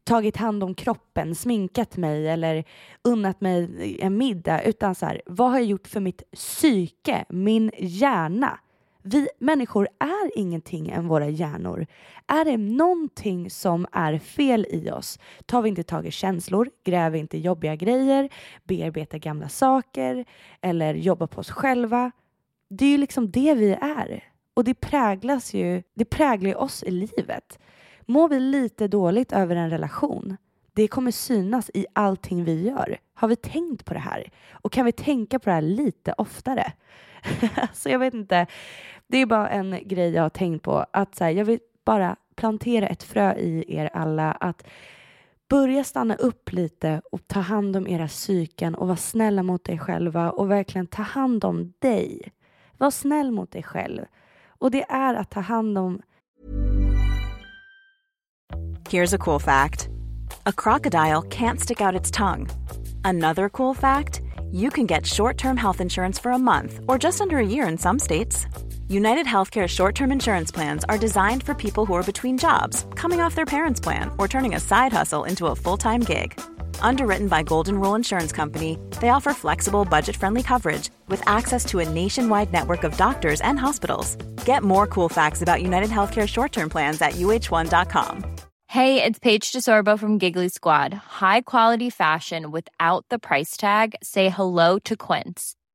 tagit 0.04 0.38
hand 0.38 0.64
om 0.64 0.76
kroppen, 0.76 1.36
sminkat 1.36 1.98
mig 1.98 2.28
eller 2.28 2.64
unnat 3.04 3.42
mig 3.42 3.98
en 4.02 4.18
middag, 4.18 4.64
utan 4.64 4.96
så 4.96 5.06
här, 5.06 5.22
vad 5.26 5.52
har 5.52 5.58
jag 5.58 5.68
gjort 5.68 5.88
för 5.88 6.00
mitt 6.00 6.32
psyke, 6.32 7.26
min 7.30 7.72
hjärna? 7.78 8.60
Vi 9.06 9.28
människor 9.40 9.88
är 10.00 10.38
ingenting 10.38 10.90
än 10.90 11.08
våra 11.08 11.30
hjärnor. 11.30 11.86
Är 12.28 12.46
det 12.46 12.58
någonting 12.58 13.50
som 13.50 13.88
är 13.92 14.20
fel 14.20 14.66
i 14.70 14.92
oss, 14.92 15.20
tar 15.46 15.62
vi 15.62 15.70
inte 15.70 15.84
tag 15.84 16.08
i 16.08 16.12
känslor, 16.12 16.70
gräver 16.84 17.18
inte 17.18 17.38
jobbiga 17.38 17.76
grejer, 17.76 18.30
bearbetar 18.64 19.18
gamla 19.18 19.50
saker 19.50 20.26
eller 20.62 20.94
jobbar 20.94 21.28
på 21.28 21.40
oss 21.40 21.52
själva. 21.52 22.12
Det 22.70 22.86
är 22.86 22.90
ju 22.90 22.98
liksom 22.98 23.32
det 23.32 23.54
vi 23.54 23.72
är. 23.72 24.24
Och 24.54 24.64
det 24.64 24.74
präglas 24.74 25.54
ju, 25.54 25.84
det 25.94 26.06
präglar 26.06 26.50
ju 26.50 26.56
oss 26.56 26.84
i 26.84 26.92
livet. 26.92 27.60
Mår 28.02 28.30
vi 28.30 28.40
lite 28.40 28.88
dåligt 28.88 29.32
över 29.32 29.56
en 29.56 29.70
relation, 29.70 30.38
det 30.74 30.88
kommer 30.88 31.12
synas 31.12 31.72
i 31.74 31.86
allting 31.94 32.44
vi 32.44 32.68
gör. 32.68 32.98
Har 33.14 33.28
vi 33.28 33.36
tänkt 33.36 33.86
på 33.86 33.94
det 33.94 34.00
här? 34.00 34.32
Och 34.52 34.72
kan 34.72 34.86
vi 34.86 34.92
tänka 34.92 35.40
på 35.40 35.50
det 35.50 35.54
här 35.54 35.62
lite 35.62 36.14
oftare? 36.18 36.74
så 37.74 37.90
jag 37.90 38.00
vet 38.00 38.14
inte. 38.14 38.48
Det 39.08 39.18
är 39.18 39.26
bara 39.26 39.50
en 39.50 39.80
grej 39.88 40.14
jag 40.14 40.22
har 40.22 40.30
tänkt 40.30 40.64
på. 40.64 40.86
Att 40.94 41.16
så 41.16 41.24
här, 41.24 41.32
jag 41.32 41.46
vill 41.46 41.60
bara 41.86 42.16
plantera 42.36 42.88
ett 42.88 43.04
frö 43.04 43.34
i 43.36 43.76
er 43.76 43.90
alla. 43.94 44.32
Att 44.32 44.64
börja 45.50 45.84
stanna 45.84 46.16
upp 46.16 46.52
lite 46.52 47.02
och 47.12 47.28
ta 47.28 47.40
hand 47.40 47.76
om 47.76 47.88
era 47.88 48.08
psyken 48.08 48.76
och 48.76 48.88
vara 48.88 48.98
snälla 48.98 49.44
mot 49.44 49.64
dig 49.64 49.80
själva 49.80 50.32
och 50.32 50.52
verkligen 50.52 50.88
ta 50.88 51.02
hand 51.02 51.46
om 51.46 51.74
dig. 51.80 52.32
Var 52.78 52.92
snäll 52.92 53.32
mot 53.32 53.52
dig 53.52 53.64
själv. 53.64 54.02
Och 54.48 54.72
det 54.72 54.84
är 54.90 55.14
att 55.16 55.32
ta 55.32 55.40
hand 55.40 55.78
om 55.78 56.02
Here's 58.90 59.16
a 59.16 59.18
cool 59.18 59.40
fact 59.40 59.90
a 60.46 60.52
crocodile 60.52 61.22
can't 61.22 61.60
stick 61.60 61.82
out 61.82 62.02
its 62.02 62.12
tongue. 62.12 62.48
Another 63.04 63.50
cool 63.50 63.76
fact 63.76 64.22
you 64.52 64.70
can 64.70 64.88
get 64.88 65.08
short 65.08 65.38
term 65.38 65.58
health 65.58 65.82
insurance 65.82 66.22
for 66.22 66.32
a 66.32 66.38
month 66.38 66.80
or 66.88 67.04
just 67.04 67.22
under 67.22 67.38
a 67.38 67.46
year 67.46 67.68
in 67.72 67.78
some 67.78 68.00
states. 68.00 68.46
United 68.90 69.26
Healthcare 69.26 69.68
short 69.68 69.96
term 69.96 70.12
insurance 70.12 70.52
plans 70.52 70.84
are 70.90 70.98
designed 70.98 71.44
for 71.44 71.54
people 71.54 71.86
who 71.86 71.94
are 71.94 72.04
between 72.04 72.38
jobs, 72.38 72.86
coming 72.96 73.22
off 73.22 73.36
their 73.36 73.46
parents' 73.46 73.80
plan, 73.80 74.12
or 74.18 74.28
turning 74.28 74.56
a 74.56 74.60
side 74.60 74.92
hustle 74.92 75.24
into 75.24 75.48
a 75.48 75.56
full 75.56 75.78
time 75.78 76.02
gig. 76.02 76.40
Underwritten 76.82 77.28
by 77.28 77.44
Golden 77.44 77.80
Rule 77.80 77.96
Insurance 77.96 78.32
Company, 78.32 78.78
they 79.00 79.10
offer 79.10 79.34
flexible, 79.34 79.86
budget 79.86 80.16
friendly 80.18 80.44
coverage 80.44 80.90
with 81.08 81.26
access 81.28 81.64
to 81.66 81.80
a 81.80 81.90
nationwide 81.90 82.52
network 82.52 82.84
of 82.84 82.98
doctors 82.98 83.42
and 83.42 83.58
hospitals. 83.58 84.18
Get 84.46 84.64
more 84.64 84.86
cool 84.86 85.10
facts 85.10 85.42
about 85.42 85.62
United 85.62 85.90
Healthcare 85.90 86.28
short 86.28 86.52
term 86.52 86.70
plans 86.70 87.02
at 87.02 87.14
uh1.com. 87.14 88.26
Hey, 88.68 89.04
it's 89.04 89.20
Paige 89.20 89.52
DeSorbo 89.52 90.00
from 90.00 90.18
Giggly 90.18 90.50
Squad. 90.50 90.94
High 90.94 91.42
quality 91.42 91.90
fashion 91.92 92.50
without 92.52 93.06
the 93.10 93.20
price 93.20 93.56
tag. 93.56 93.96
Say 94.02 94.30
hello 94.30 94.80
to 94.80 94.98
Quince. 94.98 95.56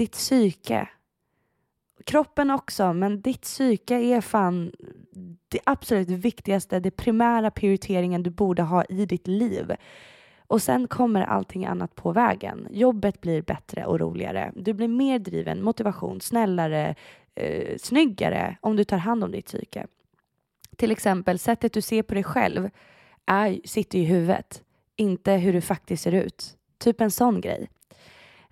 ditt 0.00 0.12
psyke. 0.12 0.88
Kroppen 2.04 2.50
också, 2.50 2.92
men 2.92 3.20
ditt 3.20 3.42
psyke 3.42 3.94
är 3.94 4.20
fan 4.20 4.72
det 5.48 5.60
absolut 5.64 6.08
viktigaste, 6.08 6.80
det 6.80 6.90
primära 6.90 7.50
prioriteringen 7.50 8.22
du 8.22 8.30
borde 8.30 8.62
ha 8.62 8.84
i 8.84 9.06
ditt 9.06 9.26
liv. 9.26 9.72
Och 10.46 10.62
sen 10.62 10.88
kommer 10.88 11.22
allting 11.22 11.66
annat 11.66 11.94
på 11.94 12.12
vägen. 12.12 12.68
Jobbet 12.70 13.20
blir 13.20 13.42
bättre 13.42 13.86
och 13.86 14.00
roligare. 14.00 14.52
Du 14.54 14.72
blir 14.72 14.88
mer 14.88 15.18
driven, 15.18 15.62
motivation, 15.62 16.20
snällare, 16.20 16.94
eh, 17.34 17.78
snyggare 17.78 18.56
om 18.60 18.76
du 18.76 18.84
tar 18.84 18.96
hand 18.96 19.24
om 19.24 19.32
ditt 19.32 19.46
psyke. 19.46 19.86
Till 20.76 20.90
exempel 20.90 21.38
sättet 21.38 21.72
du 21.72 21.82
ser 21.82 22.02
på 22.02 22.14
dig 22.14 22.24
själv 22.24 22.70
är, 23.26 23.60
sitter 23.64 23.98
i 23.98 24.04
huvudet, 24.04 24.62
inte 24.96 25.32
hur 25.32 25.52
du 25.52 25.60
faktiskt 25.60 26.02
ser 26.02 26.14
ut. 26.14 26.56
Typ 26.78 27.00
en 27.00 27.10
sån 27.10 27.40
grej. 27.40 27.70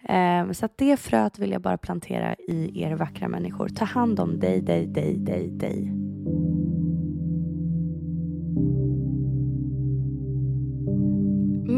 Ehm, 0.03 0.55
så 0.55 0.65
att 0.65 0.79
det 0.79 1.01
fröet 1.01 1.39
vill 1.39 1.51
jag 1.51 1.63
bara 1.63 1.79
plantera 1.79 2.35
i 2.35 2.83
er 2.83 2.95
vackra 2.95 3.29
människor. 3.29 3.69
Ta 3.69 3.85
hand 3.85 4.21
om 4.21 4.41
dig, 4.41 4.61
dig, 4.61 4.87
dig, 4.87 5.17
dig, 5.17 5.51
dig. 5.51 5.93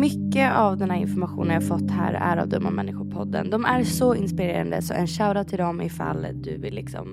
Mycket 0.00 0.56
av 0.56 0.76
den 0.76 0.90
här 0.90 0.98
informationen 0.98 1.54
jag 1.54 1.68
fått 1.68 1.90
här 1.90 2.14
är 2.14 2.36
av 2.36 2.48
Dumma 2.48 2.70
Människor-podden. 2.70 3.50
De 3.50 3.64
är 3.64 3.84
så 3.84 4.14
inspirerande 4.14 4.82
så 4.82 4.94
en 4.94 5.06
shoutout 5.06 5.48
till 5.48 5.58
dem 5.58 5.82
ifall 5.82 6.26
du 6.34 6.58
vill 6.58 6.74
liksom 6.74 7.06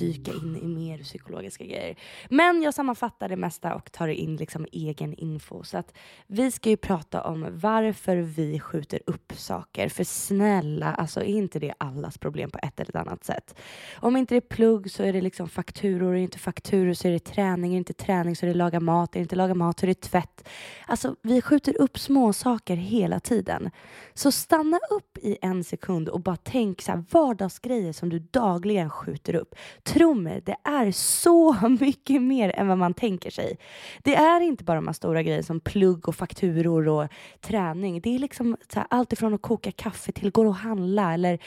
dyka 0.00 0.32
in 0.32 0.56
i 0.56 0.66
mer 0.66 0.98
psykologiska 0.98 1.64
grejer. 1.64 1.96
Men 2.28 2.62
jag 2.62 2.74
sammanfattar 2.74 3.28
det 3.28 3.36
mesta 3.36 3.74
och 3.74 3.92
tar 3.92 4.08
in 4.08 4.36
liksom 4.36 4.66
egen 4.72 5.14
info. 5.14 5.62
Så 5.62 5.78
att 5.78 5.94
vi 6.26 6.50
ska 6.50 6.70
ju 6.70 6.76
prata 6.76 7.22
om 7.22 7.46
varför 7.50 8.16
vi 8.16 8.60
skjuter 8.60 9.00
upp 9.06 9.32
saker. 9.36 9.88
För 9.88 10.04
snälla, 10.04 10.94
alltså 10.94 11.20
är 11.20 11.24
inte 11.24 11.58
det 11.58 11.74
allas 11.78 12.18
problem 12.18 12.50
på 12.50 12.58
ett 12.62 12.80
eller 12.80 12.96
annat 12.96 13.24
sätt? 13.24 13.54
Om 13.96 14.16
inte 14.16 14.34
det 14.34 14.38
är 14.38 14.54
plugg 14.56 14.90
så 14.90 15.02
är 15.02 15.12
det 15.12 15.20
liksom 15.20 15.48
fakturor, 15.48 16.10
är 16.10 16.14
det 16.14 16.20
inte 16.20 16.38
fakturor 16.38 16.94
så 16.94 17.08
är 17.08 17.12
det 17.12 17.24
träning, 17.24 17.72
är 17.72 17.74
det 17.74 17.78
inte 17.78 17.92
träning 17.92 18.36
så 18.36 18.46
är 18.46 18.48
det 18.48 18.56
laga 18.56 18.80
mat, 18.80 19.16
är 19.16 19.20
det 19.20 19.22
inte 19.22 19.36
laga 19.36 19.54
mat 19.54 19.80
så 19.80 19.86
är 19.86 19.88
det 19.88 20.00
tvätt. 20.00 20.48
Alltså 20.86 21.16
vi 21.22 21.42
skjuter 21.42 21.80
upp 21.80 21.98
små 21.98 22.32
saker 22.32 22.76
hela 22.76 23.20
tiden. 23.20 23.70
Så 24.14 24.32
stanna 24.32 24.78
upp 24.90 25.18
i 25.18 25.38
en 25.42 25.64
sekund 25.64 26.08
och 26.08 26.20
bara 26.20 26.36
tänk 26.36 26.82
så 26.82 26.92
här 26.92 27.04
vardagsgrejer 27.10 27.92
som 27.92 28.08
du 28.08 28.18
dagligen 28.18 28.90
skjuter 28.90 29.34
upp. 29.34 29.54
Tro 29.92 30.14
mig, 30.14 30.42
det 30.44 30.56
är 30.64 30.90
så 30.92 31.68
mycket 31.80 32.22
mer 32.22 32.52
än 32.56 32.68
vad 32.68 32.78
man 32.78 32.94
tänker 32.94 33.30
sig. 33.30 33.58
Det 34.02 34.14
är 34.14 34.40
inte 34.40 34.64
bara 34.64 34.76
de 34.76 34.86
här 34.86 34.92
stora 34.92 35.22
grejerna 35.22 35.42
som 35.42 35.60
plugg 35.60 36.08
och 36.08 36.14
fakturor 36.14 36.88
och 36.88 37.08
träning. 37.40 38.00
Det 38.00 38.14
är 38.14 38.18
liksom 38.18 38.56
så 38.72 38.78
här, 38.78 38.86
allt 38.90 39.12
ifrån 39.12 39.34
att 39.34 39.42
koka 39.42 39.72
kaffe 39.72 40.12
till 40.12 40.30
gå 40.30 40.46
och 40.46 40.54
handla 40.54 41.14
eller 41.14 41.38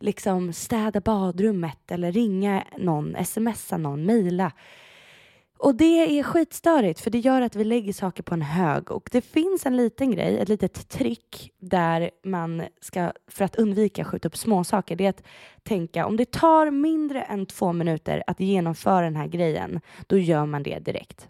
liksom 0.00 0.52
städa 0.52 1.00
badrummet 1.00 1.90
eller 1.90 2.12
ringa 2.12 2.64
någon, 2.78 3.24
smsa 3.24 3.76
någon, 3.76 4.06
mejla. 4.06 4.52
Och 5.58 5.74
det 5.74 6.18
är 6.18 6.22
skitstörigt 6.22 7.00
för 7.00 7.10
det 7.10 7.18
gör 7.18 7.42
att 7.42 7.56
vi 7.56 7.64
lägger 7.64 7.92
saker 7.92 8.22
på 8.22 8.34
en 8.34 8.42
hög 8.42 8.90
och 8.90 9.08
det 9.12 9.20
finns 9.20 9.66
en 9.66 9.76
liten 9.76 10.10
grej, 10.10 10.38
ett 10.38 10.48
litet 10.48 10.88
trick 10.88 11.52
där 11.58 12.10
man 12.24 12.62
ska, 12.80 13.12
för 13.28 13.44
att 13.44 13.56
undvika 13.56 14.02
att 14.02 14.08
skjuta 14.08 14.28
upp 14.28 14.36
småsaker, 14.36 14.96
det 14.96 15.04
är 15.04 15.10
att 15.10 15.22
tänka 15.62 16.06
om 16.06 16.16
det 16.16 16.30
tar 16.30 16.70
mindre 16.70 17.22
än 17.22 17.46
två 17.46 17.72
minuter 17.72 18.22
att 18.26 18.40
genomföra 18.40 19.04
den 19.04 19.16
här 19.16 19.26
grejen, 19.26 19.80
då 20.06 20.18
gör 20.18 20.46
man 20.46 20.62
det 20.62 20.78
direkt. 20.78 21.28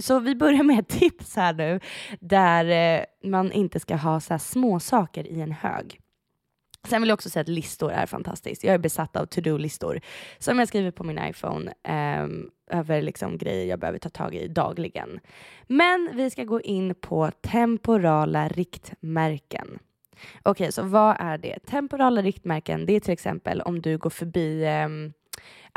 Så 0.00 0.18
vi 0.18 0.34
börjar 0.34 0.62
med 0.62 0.78
ett 0.78 0.88
tips 0.88 1.36
här 1.36 1.52
nu 1.52 1.80
där 2.20 2.96
eh, 2.98 3.30
man 3.30 3.52
inte 3.52 3.80
ska 3.80 3.96
ha 3.96 4.20
så 4.20 4.32
här 4.32 4.38
småsaker 4.38 5.26
i 5.26 5.40
en 5.40 5.52
hög. 5.52 6.00
Sen 6.88 7.02
vill 7.02 7.08
jag 7.08 7.14
också 7.14 7.30
säga 7.30 7.40
att 7.40 7.48
listor 7.48 7.92
är 7.92 8.06
fantastiskt. 8.06 8.64
Jag 8.64 8.74
är 8.74 8.78
besatt 8.78 9.16
av 9.16 9.26
to-do-listor 9.26 10.00
som 10.38 10.58
jag 10.58 10.68
skriver 10.68 10.90
på 10.90 11.04
min 11.04 11.18
iPhone 11.18 11.72
um, 12.22 12.50
över 12.70 13.02
liksom 13.02 13.38
grejer 13.38 13.66
jag 13.66 13.78
behöver 13.78 13.98
ta 13.98 14.08
tag 14.08 14.34
i 14.34 14.48
dagligen. 14.48 15.20
Men 15.66 16.10
vi 16.14 16.30
ska 16.30 16.44
gå 16.44 16.60
in 16.60 16.94
på 16.94 17.30
temporala 17.30 18.48
riktmärken. 18.48 19.78
Okej, 20.42 20.50
okay, 20.50 20.72
så 20.72 20.82
vad 20.82 21.16
är 21.18 21.38
det? 21.38 21.58
Temporala 21.58 22.22
riktmärken, 22.22 22.86
det 22.86 22.92
är 22.92 23.00
till 23.00 23.12
exempel 23.12 23.60
om 23.60 23.82
du 23.82 23.98
går 23.98 24.10
förbi 24.10 24.66
um, 24.84 25.12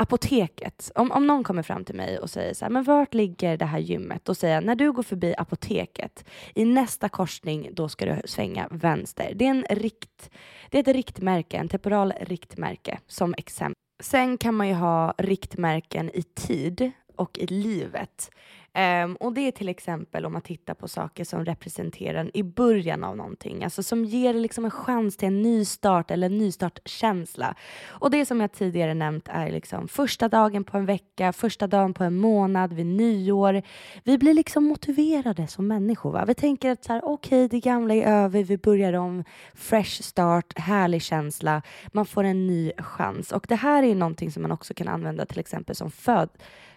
apoteket. 0.00 0.90
Om, 0.94 1.12
om 1.12 1.26
någon 1.26 1.44
kommer 1.44 1.62
fram 1.62 1.84
till 1.84 1.94
mig 1.94 2.18
och 2.18 2.30
säger 2.30 2.54
så 2.54 2.64
här, 2.64 2.72
men 2.72 2.84
vart 2.84 3.14
ligger 3.14 3.56
det 3.56 3.64
här 3.64 3.78
gymmet? 3.78 4.24
Då 4.24 4.34
säger 4.34 4.54
jag, 4.54 4.64
när 4.64 4.74
du 4.74 4.92
går 4.92 5.02
förbi 5.02 5.34
apoteket, 5.38 6.24
i 6.54 6.64
nästa 6.64 7.08
korsning, 7.08 7.70
då 7.72 7.88
ska 7.88 8.06
du 8.06 8.22
svänga 8.24 8.68
vänster. 8.70 9.32
Det 9.34 9.46
är, 9.46 9.50
en 9.50 9.64
rikt, 9.70 10.30
det 10.70 10.78
är 10.78 10.80
ett 10.80 10.96
riktmärke, 10.96 11.56
en 11.56 11.68
temporal 11.68 12.12
riktmärke 12.20 12.98
som 13.06 13.34
exempel. 13.38 13.74
Sen 14.02 14.38
kan 14.38 14.54
man 14.54 14.68
ju 14.68 14.74
ha 14.74 15.14
riktmärken 15.18 16.10
i 16.14 16.22
tid 16.22 16.90
och 17.16 17.38
i 17.38 17.46
livet. 17.46 18.30
Um, 18.74 19.16
och 19.16 19.32
det 19.32 19.40
är 19.40 19.52
till 19.52 19.68
exempel 19.68 20.26
om 20.26 20.32
man 20.32 20.42
tittar 20.42 20.74
på 20.74 20.88
saker 20.88 21.24
som 21.24 21.44
representerar 21.44 22.30
i 22.34 22.42
början 22.42 23.04
av 23.04 23.16
någonting, 23.16 23.64
alltså 23.64 23.82
som 23.82 24.04
ger 24.04 24.34
liksom 24.34 24.64
en 24.64 24.70
chans 24.70 25.16
till 25.16 25.28
en 25.28 25.42
ny 25.42 25.64
start 25.64 26.10
eller 26.10 26.26
en 26.26 26.38
nystartkänsla. 26.38 27.54
Och 27.88 28.10
det 28.10 28.26
som 28.26 28.40
jag 28.40 28.52
tidigare 28.52 28.94
nämnt 28.94 29.28
är 29.28 29.50
liksom 29.50 29.88
första 29.88 30.28
dagen 30.28 30.64
på 30.64 30.78
en 30.78 30.86
vecka, 30.86 31.32
första 31.32 31.66
dagen 31.66 31.94
på 31.94 32.04
en 32.04 32.16
månad, 32.16 32.72
vid 32.72 32.86
nyår. 32.86 33.62
Vi 34.04 34.18
blir 34.18 34.34
liksom 34.34 34.64
motiverade 34.64 35.46
som 35.46 35.66
människor. 35.66 36.12
Va? 36.12 36.24
Vi 36.24 36.34
tänker 36.34 36.70
att 36.70 36.84
så 36.84 36.92
här, 36.92 37.02
okej, 37.04 37.44
okay, 37.44 37.48
det 37.48 37.60
gamla 37.60 37.94
är 37.94 38.06
över, 38.06 38.44
vi 38.44 38.58
börjar 38.58 38.92
om, 38.92 39.24
fresh 39.54 40.02
start, 40.02 40.58
härlig 40.58 41.02
känsla, 41.02 41.62
man 41.92 42.06
får 42.06 42.24
en 42.24 42.46
ny 42.46 42.72
chans. 42.78 43.32
Och 43.32 43.46
det 43.48 43.56
här 43.56 43.82
är 43.82 43.94
någonting 43.94 44.32
som 44.32 44.42
man 44.42 44.52
också 44.52 44.74
kan 44.74 44.88
använda 44.88 45.26
till 45.26 45.38
exempel 45.38 45.76
som 45.76 45.90
föd 45.90 46.28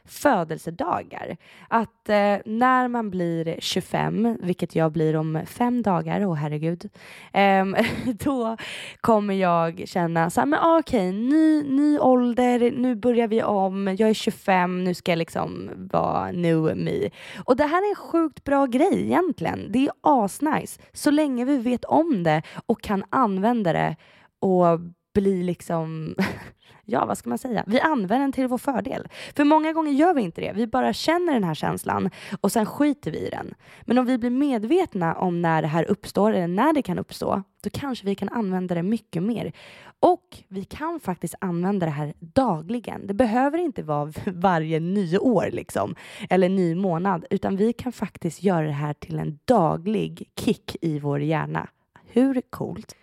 födelsedagar. 0.06 1.38
Att 1.68 2.10
eh, 2.10 2.38
när 2.46 2.88
man 2.88 3.10
blir 3.10 3.56
25, 3.60 4.38
vilket 4.42 4.76
jag 4.76 4.92
blir 4.92 5.16
om 5.16 5.42
fem 5.46 5.82
dagar, 5.82 6.26
åh 6.26 6.36
herregud, 6.36 6.90
eh, 7.34 7.66
då 8.24 8.58
kommer 9.02 9.34
jag 9.34 9.84
känna 9.86 10.30
så 10.30 10.42
här, 10.42 10.48
men 10.48 10.60
ah, 10.60 10.80
okej, 10.80 11.12
ny, 11.12 11.64
ny 11.64 12.00
ålder, 12.00 12.72
nu 12.72 12.96
börjar 12.96 13.28
vi 13.28 13.44
om, 13.44 13.96
jag 14.00 14.10
är 14.10 14.14
25, 14.14 14.84
nu 14.84 14.94
ska 14.94 15.12
jag 15.12 15.18
liksom 15.18 15.70
vara 15.76 16.32
new 16.32 16.78
me. 16.78 17.10
Och 17.46 17.56
det 17.56 17.66
här 17.66 17.82
är 17.82 17.90
en 17.90 17.96
sjukt 17.96 18.44
bra 18.44 18.66
grej 18.66 19.02
egentligen. 19.02 19.72
Det 19.72 19.86
är 19.86 19.92
asnice, 20.02 20.82
så 20.94 21.12
länge 21.12 21.46
vi 21.46 21.58
vet 21.58 21.86
om 21.86 22.24
det 22.24 22.42
och 22.66 22.82
kan 22.82 23.04
använda 23.10 23.74
det 23.74 23.96
och 24.40 24.80
bli 25.14 25.44
liksom 25.44 26.16
ja, 26.86 27.06
vad 27.06 27.18
ska 27.18 27.30
man 27.30 27.38
säga? 27.38 27.64
Vi 27.68 27.80
använder 27.80 28.20
den 28.20 28.32
till 28.32 28.48
vår 28.48 28.58
fördel. 28.58 29.08
För 29.36 29.44
många 29.44 29.74
gånger 29.74 29.92
gör 29.92 30.14
vi 30.14 30.22
inte 30.22 30.42
det. 30.42 30.54
Vi 30.56 30.68
bara 30.68 30.94
känner 30.94 31.34
den 31.34 31.44
här 31.44 31.54
känslan 31.54 32.10
och 32.42 32.52
sen 32.52 32.66
skiter 32.66 33.12
vi 33.12 33.18
i 33.18 33.30
den. 33.30 33.54
Men 33.82 33.98
om 33.98 34.06
vi 34.06 34.18
blir 34.18 34.30
medvetna 34.30 35.14
om 35.14 35.42
när 35.42 35.62
det 35.62 35.68
här 35.68 35.92
uppstår 35.92 36.34
eller 36.34 36.48
när 36.48 36.74
det 36.74 36.82
kan 36.82 37.00
uppstå, 37.00 37.44
då 37.64 37.70
kanske 37.70 38.06
vi 38.06 38.16
kan 38.16 38.30
använda 38.30 38.76
det 38.76 38.84
mycket 38.84 39.24
mer. 39.24 39.54
Och 40.00 40.44
vi 40.48 40.64
kan 40.64 41.00
faktiskt 41.00 41.36
använda 41.42 41.86
det 41.86 41.92
här 41.92 42.14
dagligen. 42.20 43.08
Det 43.08 43.14
behöver 43.14 43.58
inte 43.58 43.84
vara 43.84 44.14
varje 44.26 44.80
nyår 44.80 45.50
liksom, 45.52 45.96
eller 46.30 46.50
ny 46.50 46.76
månad, 46.76 47.26
utan 47.30 47.58
vi 47.58 47.74
kan 47.74 47.92
faktiskt 47.92 48.44
göra 48.44 48.66
det 48.66 48.72
här 48.72 48.94
till 48.94 49.20
en 49.20 49.40
daglig 49.46 50.30
kick 50.36 50.76
i 50.82 51.00
vår 51.00 51.22
hjärna. 51.22 51.68
Hur 52.06 52.42
coolt? 52.50 52.96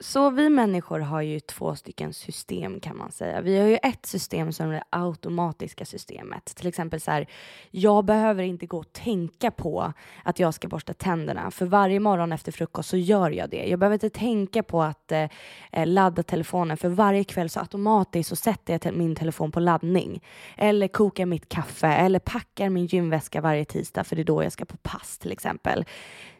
Så 0.00 0.30
vi 0.30 0.48
människor 0.48 1.00
har 1.00 1.20
ju 1.20 1.40
två 1.40 1.76
stycken 1.76 2.12
system 2.12 2.80
kan 2.80 2.96
man 2.96 3.12
säga. 3.12 3.40
Vi 3.40 3.58
har 3.58 3.66
ju 3.68 3.78
ett 3.82 4.06
system 4.06 4.52
som 4.52 4.68
är 4.68 4.72
det 4.72 4.84
automatiska 4.90 5.84
systemet. 5.84 6.44
Till 6.44 6.66
exempel 6.66 7.00
så 7.00 7.10
här, 7.10 7.26
jag 7.70 8.04
behöver 8.04 8.42
inte 8.42 8.66
gå 8.66 8.78
och 8.78 8.92
tänka 8.92 9.50
på 9.50 9.92
att 10.24 10.38
jag 10.38 10.54
ska 10.54 10.68
borsta 10.68 10.92
tänderna. 10.92 11.50
För 11.50 11.66
varje 11.66 12.00
morgon 12.00 12.32
efter 12.32 12.52
frukost 12.52 12.88
så 12.88 12.96
gör 12.96 13.30
jag 13.30 13.50
det. 13.50 13.66
Jag 13.66 13.78
behöver 13.78 13.94
inte 13.94 14.10
tänka 14.10 14.62
på 14.62 14.82
att 14.82 15.12
eh, 15.12 15.28
eh 15.72 15.86
ladda 15.86 16.22
telefonen. 16.22 16.76
För 16.76 16.88
varje 16.88 17.24
kväll 17.24 17.50
så 17.50 17.60
automatiskt 17.60 18.28
så 18.28 18.36
sätter 18.36 18.80
jag 18.84 18.94
min 18.94 19.16
telefon 19.16 19.52
på 19.52 19.60
laddning. 19.60 20.22
Eller 20.56 20.88
kokar 20.88 21.26
mitt 21.26 21.48
kaffe. 21.48 21.88
Eller 21.88 22.18
packar 22.18 22.70
min 22.70 22.86
gymväska 22.86 23.40
varje 23.40 23.64
tisdag 23.64 24.04
för 24.04 24.16
det 24.16 24.22
är 24.22 24.24
då 24.24 24.42
jag 24.42 24.52
ska 24.52 24.64
på 24.64 24.76
pass 24.76 25.18
till 25.18 25.32
exempel. 25.32 25.84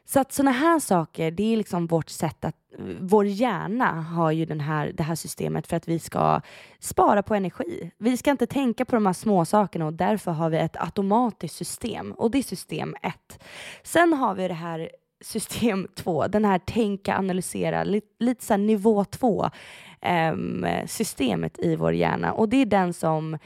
Så 0.08 0.20
att 0.20 0.32
sådana 0.32 0.50
här 0.50 0.78
saker, 0.78 1.30
det 1.30 1.52
är 1.52 1.56
liksom 1.56 1.86
vårt 1.86 2.08
sätt 2.08 2.44
att, 2.44 2.56
vår 3.00 3.26
hjärna 3.26 4.02
har 4.02 4.30
ju 4.30 4.44
den 4.44 4.60
här, 4.60 4.92
det 4.94 5.02
här 5.02 5.14
systemet 5.14 5.66
för 5.66 5.76
att 5.76 5.88
vi 5.88 5.98
ska 5.98 6.40
spara 6.80 7.22
på 7.22 7.34
energi. 7.34 7.90
Vi 7.98 8.16
ska 8.16 8.30
inte 8.30 8.46
tänka 8.46 8.84
på 8.84 8.96
de 8.96 9.06
här 9.06 9.12
små 9.12 9.44
sakerna 9.44 9.86
och 9.86 9.92
därför 9.92 10.30
har 10.30 10.50
vi 10.50 10.56
ett 10.56 10.76
automatiskt 10.76 11.56
system 11.56 12.12
och 12.12 12.30
det 12.30 12.38
är 12.38 12.42
system 12.42 12.94
1. 13.02 13.42
Sen 13.82 14.12
har 14.12 14.34
vi 14.34 14.48
det 14.48 14.54
här 14.54 14.90
system 15.20 15.88
2, 15.94 16.26
den 16.26 16.44
här 16.44 16.58
tänka, 16.58 17.18
analysera, 17.18 17.84
lite, 17.84 18.24
lite 18.24 18.44
så 18.44 18.56
nivå 18.56 19.04
2 19.04 19.44
um, 19.44 19.50
ehm, 20.00 20.66
systemet 20.86 21.58
i 21.58 21.76
vår 21.76 21.94
hjärna 21.94 22.32
och 22.32 22.48
det 22.48 22.56
är 22.56 22.66
den 22.66 22.92
som 22.92 23.38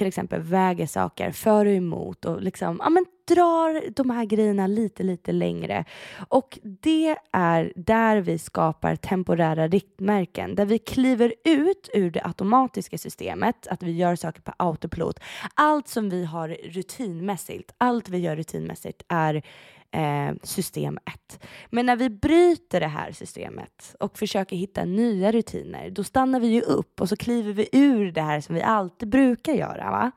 till 0.00 0.06
exempel 0.06 0.40
väger 0.42 0.86
saker 0.86 1.30
för 1.30 1.66
och 1.66 1.72
emot 1.72 2.24
och 2.24 2.42
liksom, 2.42 2.80
ja, 2.82 2.90
men 2.90 3.06
drar 3.28 3.90
de 3.90 4.10
här 4.10 4.24
grejerna 4.24 4.66
lite, 4.66 5.02
lite 5.02 5.32
längre. 5.32 5.84
Och 6.28 6.58
det 6.62 7.16
är 7.32 7.72
där 7.76 8.16
vi 8.16 8.38
skapar 8.38 8.96
temporära 8.96 9.68
riktmärken, 9.68 10.54
där 10.54 10.66
vi 10.66 10.78
kliver 10.78 11.34
ut 11.44 11.90
ur 11.94 12.10
det 12.10 12.24
automatiska 12.24 12.98
systemet, 12.98 13.66
att 13.66 13.82
vi 13.82 13.92
gör 13.92 14.16
saker 14.16 14.42
på 14.42 14.52
autopilot. 14.56 15.20
Allt 15.54 15.88
som 15.88 16.08
vi 16.08 16.24
har 16.24 16.48
rutinmässigt, 16.48 17.74
allt 17.78 18.08
vi 18.08 18.18
gör 18.18 18.36
rutinmässigt 18.36 19.02
är 19.08 19.42
eh, 19.90 20.34
system 20.42 20.98
1. 21.06 21.40
Men 21.70 21.86
när 21.86 21.96
vi 21.96 22.10
bryter 22.10 22.80
det 22.80 22.86
här 22.86 23.12
systemet 23.12 23.96
och 24.00 24.18
försöker 24.18 24.56
hitta 24.56 24.84
nya 24.84 25.32
rutiner, 25.32 25.90
då 25.90 26.04
stannar 26.04 26.40
vi 26.40 26.46
ju 26.46 26.60
upp 26.60 27.00
och 27.00 27.08
så 27.08 27.16
kliver 27.16 27.52
vi 27.52 27.68
ur 27.72 28.12
det 28.12 28.22
här 28.22 28.40
som 28.40 28.54
vi 28.54 28.62
alltid 28.62 29.08
brukar 29.08 29.52
göra. 29.52 29.90
Va? 29.90 30.10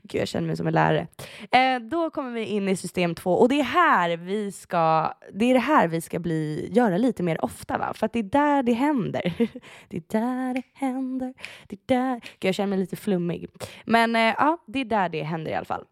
Gud, 0.03 0.21
jag 0.21 0.27
känner 0.27 0.47
mig 0.47 0.57
som 0.57 0.67
en 0.67 0.73
lärare. 0.73 1.07
Eh, 1.51 1.79
då 1.79 2.09
kommer 2.09 2.31
vi 2.31 2.45
in 2.45 2.69
i 2.69 2.75
system 2.75 3.15
2 3.15 3.33
och 3.33 3.49
det 3.49 3.59
är 3.59 3.63
här 3.63 4.17
vi 4.17 4.51
ska, 4.51 5.13
det 5.33 5.45
är 5.45 5.53
det 5.53 5.59
här 5.59 5.87
vi 5.87 6.01
ska 6.01 6.19
bli, 6.19 6.69
göra 6.71 6.97
lite 6.97 7.23
mer 7.23 7.45
ofta 7.45 7.77
va? 7.77 7.93
För 7.93 8.05
att 8.05 8.13
det 8.13 8.19
är 8.19 8.23
där 8.23 8.63
det 8.63 8.73
händer. 8.73 9.33
det 9.87 9.97
är 9.97 10.03
där 10.07 10.53
det 10.53 10.63
händer. 10.73 11.33
Det 11.67 11.75
är 11.75 11.95
där. 11.97 12.13
Gud, 12.15 12.49
jag 12.49 12.55
känner 12.55 12.67
mig 12.69 12.79
lite 12.79 12.95
flummig. 12.95 13.47
Men 13.85 14.15
eh, 14.15 14.21
ja, 14.37 14.57
det 14.67 14.79
är 14.79 14.85
där 14.85 15.09
det 15.09 15.23
händer 15.23 15.51
i 15.51 15.55
alla 15.55 15.65
fall. 15.65 15.85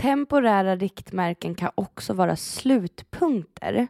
Temporära 0.00 0.76
riktmärken 0.76 1.54
kan 1.54 1.70
också 1.74 2.12
vara 2.12 2.36
slutpunkter. 2.36 3.88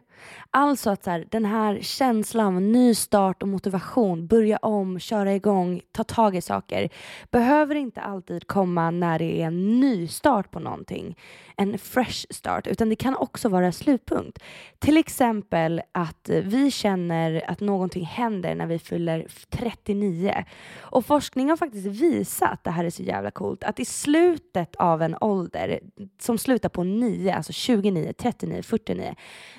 Alltså 0.49 0.89
att 0.89 1.03
så 1.03 1.09
här, 1.09 1.25
den 1.29 1.45
här 1.45 1.79
känslan 1.81 2.55
av 2.55 2.61
ny 2.61 2.95
start 2.95 3.43
och 3.43 3.47
motivation, 3.47 4.27
börja 4.27 4.57
om, 4.57 4.99
köra 4.99 5.35
igång, 5.35 5.81
ta 5.91 6.03
tag 6.03 6.35
i 6.35 6.41
saker, 6.41 6.89
behöver 7.31 7.75
inte 7.75 8.01
alltid 8.01 8.47
komma 8.47 8.91
när 8.91 9.19
det 9.19 9.41
är 9.41 9.47
en 9.47 9.79
ny 9.79 10.07
start 10.07 10.51
på 10.51 10.59
någonting, 10.59 11.17
en 11.57 11.77
fresh 11.77 12.25
start, 12.29 12.67
utan 12.67 12.89
det 12.89 12.95
kan 12.95 13.15
också 13.15 13.49
vara 13.49 13.71
slutpunkt. 13.71 14.39
Till 14.79 14.97
exempel 14.97 15.81
att 15.91 16.29
vi 16.29 16.71
känner 16.71 17.43
att 17.47 17.59
någonting 17.59 18.05
händer 18.05 18.55
när 18.55 18.67
vi 18.67 18.79
fyller 18.79 19.27
39. 19.49 20.45
Och 20.79 21.05
forskning 21.05 21.49
har 21.49 21.57
faktiskt 21.57 21.87
visat, 21.87 22.63
det 22.63 22.71
här 22.71 22.85
är 22.85 22.89
så 22.89 23.03
jävla 23.03 23.31
coolt, 23.31 23.63
att 23.63 23.79
i 23.79 23.85
slutet 23.85 24.75
av 24.75 25.01
en 25.01 25.15
ålder 25.21 25.79
som 26.19 26.37
slutar 26.37 26.69
på 26.69 26.83
9, 26.83 27.33
alltså 27.33 27.53
29, 27.53 28.13
39, 28.17 28.63
49, 28.63 29.15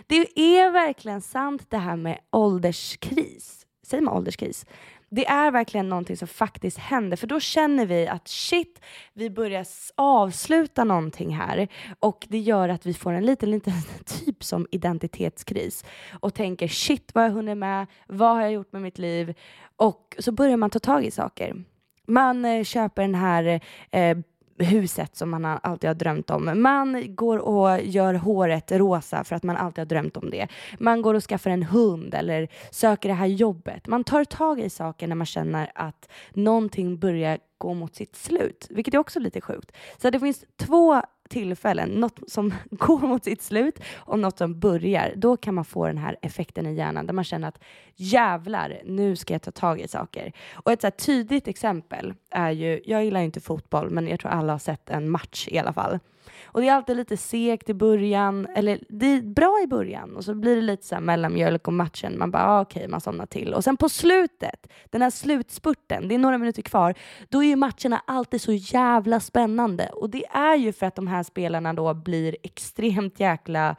det 0.07 0.41
är 0.41 0.71
verkligen 0.71 1.21
sant 1.21 1.67
det 1.69 1.79
här 1.79 1.97
med 1.97 2.19
ålderskris. 2.31 3.67
Säger 3.87 4.03
man 4.03 4.15
ålderskris? 4.15 4.67
Det 5.15 5.27
är 5.27 5.51
verkligen 5.51 5.89
någonting 5.89 6.17
som 6.17 6.29
faktiskt 6.29 6.79
händer, 6.79 7.17
för 7.17 7.27
då 7.27 7.41
känner 7.41 7.87
vi 7.87 8.09
att 8.09 8.29
shit, 8.29 8.81
vi 9.13 9.31
börjar 9.31 9.67
avsluta 9.95 10.85
någonting 10.85 11.37
här 11.37 11.69
och 12.01 12.27
det 12.29 12.39
gör 12.39 12.69
att 12.69 12.87
vi 12.87 12.95
får 12.95 13.13
en 13.13 13.27
liten, 13.27 13.51
liten 13.51 13.73
typ 14.05 14.45
som 14.45 14.67
identitetskris 14.71 15.85
och 16.21 16.35
tänker 16.35 16.69
shit, 16.69 17.11
vad 17.15 17.23
har 17.25 17.29
jag 17.29 17.35
hunnit 17.35 17.59
med? 17.59 17.87
Vad 18.07 18.35
har 18.35 18.41
jag 18.41 18.53
gjort 18.53 18.73
med 18.73 18.83
mitt 18.83 18.99
liv? 18.99 19.35
Och 19.77 20.17
så 20.19 20.33
börjar 20.33 20.57
man 20.57 20.71
ta 20.71 20.79
tag 20.79 21.05
i 21.05 21.11
saker. 21.11 21.65
Man 22.07 22.45
eh, 22.45 22.65
köper 22.65 23.03
den 23.03 23.15
här 23.15 23.61
eh, 23.91 24.19
huset 24.59 25.17
som 25.17 25.31
man 25.31 25.45
alltid 25.45 25.91
har 25.91 25.95
drömt 25.95 26.31
om. 26.31 26.63
Man 26.63 27.15
går 27.15 27.39
och 27.39 27.83
gör 27.83 28.15
håret 28.15 28.73
rosa 28.73 29.25
för 29.25 29.37
att 29.37 29.43
man 29.43 29.57
alltid 29.57 29.79
har 29.79 29.87
drömt 29.87 30.17
om 30.17 30.31
det. 30.31 30.49
Man 30.79 31.03
går 31.03 31.15
och 31.15 31.23
skaffar 31.23 31.51
en 31.51 31.63
hund 31.63 32.15
eller 32.15 32.49
söker 32.71 33.09
det 33.09 33.15
här 33.15 33.27
jobbet. 33.27 33.87
Man 33.87 34.05
tar 34.05 34.25
tag 34.25 34.61
i 34.61 34.71
saker 34.71 35.07
när 35.07 35.17
man 35.17 35.27
känner 35.27 35.73
att 35.75 36.09
någonting 36.33 36.99
börjar 36.99 37.39
gå 37.59 37.75
mot 37.75 37.95
sitt 37.95 38.17
slut, 38.17 38.67
vilket 38.71 38.95
är 38.95 38.99
också 38.99 39.21
lite 39.21 39.41
sjukt. 39.41 39.73
Så 39.99 40.11
det 40.11 40.21
finns 40.21 40.45
två 40.57 41.03
tillfällen, 41.29 41.89
något 41.89 42.31
som 42.31 42.55
går 42.71 42.99
mot 42.99 43.25
sitt 43.25 43.43
slut 43.43 43.81
och 43.95 44.19
något 44.19 44.39
som 44.39 44.61
börjar, 44.61 45.13
då 45.17 45.37
kan 45.37 45.55
man 45.55 45.65
få 45.65 45.87
den 45.87 45.99
här 45.99 46.17
effekten 46.23 46.67
i 46.67 46.75
hjärnan 46.75 47.07
där 47.07 47.15
man 47.15 47.25
känner 47.25 47.49
att 47.49 47.59
jävlar, 47.95 48.81
nu 48.85 49.17
ska 49.17 49.35
jag 49.35 49.43
ta 49.43 49.51
tag 49.51 49.81
i 49.81 49.89
saker. 49.89 50.33
Och 50.55 50.73
ett 50.73 50.81
så 50.81 50.91
tydligt 50.91 51.49
exempel 51.49 52.15
är 52.31 52.51
ju, 52.51 52.83
jag 52.85 53.05
gillar 53.05 53.21
ju 53.21 53.27
inte 53.27 53.41
fotboll, 53.41 53.91
men 53.91 54.09
jag 54.09 54.21
tror 54.21 54.31
alla 54.31 54.53
har 54.53 54.59
sett 54.59 54.91
en 54.91 55.11
match 55.11 55.49
i 55.51 55.59
alla 55.59 55.73
fall. 55.73 55.99
Och 56.45 56.61
det 56.61 56.69
är 56.69 56.73
alltid 56.73 56.97
lite 56.97 57.17
segt 57.17 57.71
i 57.71 57.75
början, 57.75 58.47
eller 58.55 58.79
det 58.89 59.07
är 59.07 59.23
bra 59.23 59.61
i 59.65 59.67
början 59.67 60.17
och 60.17 60.25
så 60.25 60.35
blir 60.35 60.57
det 60.57 60.63
lite 60.63 60.87
så 60.87 60.95
här 60.95 61.03
mellanmjölk 61.03 61.69
och 61.69 61.75
matchen. 61.75 62.19
Man 62.19 62.31
bara, 62.31 62.47
ah, 62.47 62.61
okej, 62.61 62.81
okay, 62.81 62.89
man 62.89 63.01
somnar 63.01 63.27
till. 63.27 63.55
Och 63.55 63.65
sen 63.65 63.77
på 63.77 63.89
slutet, 63.89 64.67
den 64.91 65.03
här 65.03 65.11
slutspurten, 65.11 66.09
det 66.09 66.15
är 66.15 66.19
några 66.19 66.39
minuter 66.39 66.63
kvar, 66.63 66.95
då 67.29 67.45
är 67.45 67.49
ju 67.49 67.57
matcherna 67.57 68.03
alltid 68.07 68.41
så 68.41 68.53
jävla 68.53 69.21
spännande. 69.21 69.87
Och 69.87 70.11
det 70.11 70.25
är 70.27 70.57
ju 70.57 70.73
för 70.73 70.87
att 70.87 70.95
de 70.95 71.07
här 71.07 71.23
spelarna 71.23 71.73
då 71.73 71.95
blir 71.95 72.37
extremt 72.43 73.21
jäkla 73.21 73.77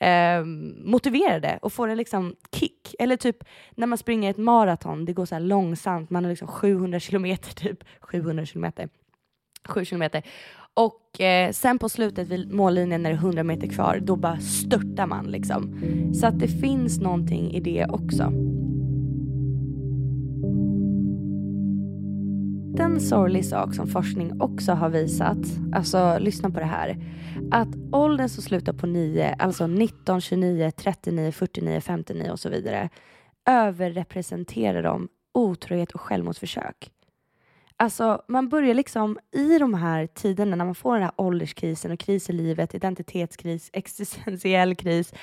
eh, 0.00 0.44
motiverade 0.84 1.58
och 1.62 1.72
får 1.72 1.88
en 1.88 1.96
liksom 1.96 2.36
kick. 2.52 2.94
Eller 2.98 3.16
typ 3.16 3.44
när 3.74 3.86
man 3.86 3.98
springer 3.98 4.30
ett 4.30 4.36
maraton, 4.36 5.04
det 5.04 5.12
går 5.12 5.26
så 5.26 5.34
här 5.34 5.42
långsamt, 5.42 6.10
man 6.10 6.24
har 6.24 6.30
liksom 6.30 6.48
700 6.48 7.00
kilometer, 7.00 7.52
typ 7.54 7.84
700 8.00 8.46
kilometer, 8.46 8.88
7 9.64 9.84
kilometer. 9.84 10.22
Och 10.74 11.20
eh, 11.20 11.52
sen 11.52 11.78
på 11.78 11.88
slutet 11.88 12.28
vid 12.28 12.52
mållinjen 12.52 13.02
när 13.02 13.10
det 13.10 13.16
är 13.16 13.18
100 13.18 13.42
meter 13.42 13.66
kvar, 13.66 14.00
då 14.02 14.16
bara 14.16 14.40
störtar 14.40 15.06
man 15.06 15.26
liksom. 15.26 15.80
Så 16.14 16.26
att 16.26 16.38
det 16.38 16.48
finns 16.48 17.00
någonting 17.00 17.52
i 17.52 17.60
det 17.60 17.86
också. 17.86 18.32
En 22.78 23.00
sorglig 23.00 23.44
sak 23.44 23.74
som 23.74 23.86
forskning 23.86 24.40
också 24.40 24.72
har 24.72 24.88
visat, 24.88 25.38
alltså 25.72 26.18
lyssna 26.20 26.50
på 26.50 26.60
det 26.60 26.66
här, 26.66 26.96
att 27.50 27.68
åldern 27.92 28.28
som 28.28 28.42
slutar 28.42 28.72
på 28.72 28.86
9, 28.86 29.36
alltså 29.38 29.66
19, 29.66 30.20
29, 30.20 30.70
39, 30.76 31.32
49, 31.32 31.80
59 31.80 32.30
och 32.30 32.40
så 32.40 32.48
vidare, 32.48 32.88
överrepresenterar 33.48 34.82
de 34.82 35.08
otrohet 35.34 35.92
och 35.92 36.00
självmordsförsök. 36.00 36.90
Alltså 37.80 38.22
man 38.28 38.48
börjar 38.48 38.74
liksom 38.74 39.18
i 39.32 39.58
de 39.58 39.74
här 39.74 40.06
tiderna 40.06 40.56
när 40.56 40.64
man 40.64 40.74
får 40.74 40.94
den 40.94 41.02
här 41.02 41.12
ålderskrisen 41.16 41.92
och 41.92 41.98
kris 41.98 42.30
i 42.30 42.32
livet, 42.32 42.74
identitetskris, 42.74 43.70
existentiell 43.72 44.74
kris, 44.74 45.14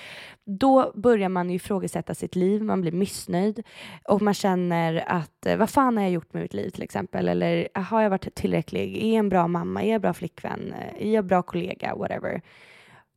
då 0.45 0.91
börjar 0.95 1.29
man 1.29 1.49
ifrågasätta 1.49 2.15
sitt 2.15 2.35
liv, 2.35 2.63
man 2.63 2.81
blir 2.81 2.91
missnöjd 2.91 3.63
och 4.03 4.21
man 4.21 4.33
känner 4.33 5.03
att 5.07 5.45
eh, 5.45 5.57
vad 5.57 5.69
fan 5.69 5.97
har 5.97 6.03
jag 6.03 6.11
gjort 6.11 6.33
med 6.33 6.41
mitt 6.41 6.53
liv 6.53 6.69
till 6.69 6.83
exempel? 6.83 7.27
Eller 7.27 7.67
ah, 7.73 7.79
har 7.79 8.01
jag 8.01 8.09
varit 8.09 8.35
tillräcklig? 8.35 9.03
Är 9.03 9.07
jag 9.07 9.19
en 9.19 9.29
bra 9.29 9.47
mamma? 9.47 9.83
Är 9.83 9.87
jag 9.87 9.95
en 9.95 10.01
bra 10.01 10.13
flickvän? 10.13 10.73
Eh, 10.73 11.07
är 11.07 11.13
jag 11.13 11.21
en 11.21 11.27
bra 11.27 11.41
kollega? 11.41 11.95
Whatever. 11.95 12.41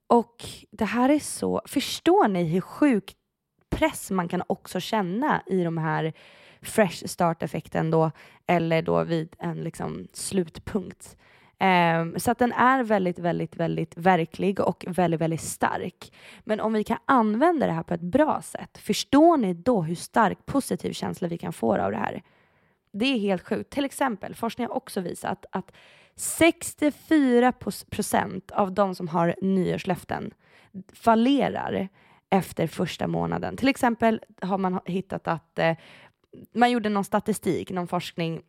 Och 0.06 0.44
det 0.70 0.84
här 0.84 1.08
är 1.08 1.18
så, 1.18 1.62
förstår 1.66 2.28
ni 2.28 2.44
hur 2.44 2.60
sjuk 2.60 3.14
press 3.70 4.10
man 4.10 4.28
kan 4.28 4.42
också 4.46 4.80
känna 4.80 5.42
i 5.46 5.64
de 5.64 5.78
här 5.78 6.12
fresh 6.62 7.06
start-effekten 7.06 7.90
då, 7.90 8.10
eller 8.46 8.82
då 8.82 9.04
vid 9.04 9.36
en 9.38 9.62
liksom 9.62 10.08
slutpunkt. 10.12 11.16
Um, 11.60 12.18
så 12.18 12.30
att 12.30 12.38
den 12.38 12.52
är 12.52 12.82
väldigt, 12.82 13.18
väldigt, 13.18 13.56
väldigt 13.56 13.96
verklig 13.96 14.60
och 14.60 14.84
väldigt, 14.88 15.20
väldigt 15.20 15.40
stark. 15.40 16.12
Men 16.40 16.60
om 16.60 16.72
vi 16.72 16.84
kan 16.84 16.98
använda 17.04 17.66
det 17.66 17.72
här 17.72 17.82
på 17.82 17.94
ett 17.94 18.00
bra 18.00 18.42
sätt, 18.42 18.78
förstår 18.78 19.36
ni 19.36 19.54
då 19.54 19.82
hur 19.82 19.94
stark 19.94 20.46
positiv 20.46 20.92
känsla 20.92 21.28
vi 21.28 21.38
kan 21.38 21.52
få 21.52 21.76
av 21.76 21.90
det 21.90 21.96
här? 21.96 22.22
Det 22.92 23.04
är 23.04 23.18
helt 23.18 23.46
sjukt. 23.46 23.70
Till 23.70 23.84
exempel, 23.84 24.34
forskning 24.34 24.66
har 24.66 24.76
också 24.76 25.00
visat 25.00 25.46
att 25.52 25.72
64 26.16 27.52
procent 27.90 28.50
av 28.50 28.72
de 28.72 28.94
som 28.94 29.08
har 29.08 29.34
nyårslöften 29.42 30.30
fallerar 30.92 31.88
efter 32.30 32.66
första 32.66 33.06
månaden. 33.06 33.56
Till 33.56 33.68
exempel 33.68 34.20
har 34.40 34.58
man 34.58 34.80
hittat 34.84 35.28
att 35.28 35.58
eh, 35.58 35.76
man 36.54 36.70
gjorde 36.70 36.88
någon 36.88 37.04
statistik, 37.04 37.70
någon 37.70 37.88
forskning 37.88 38.42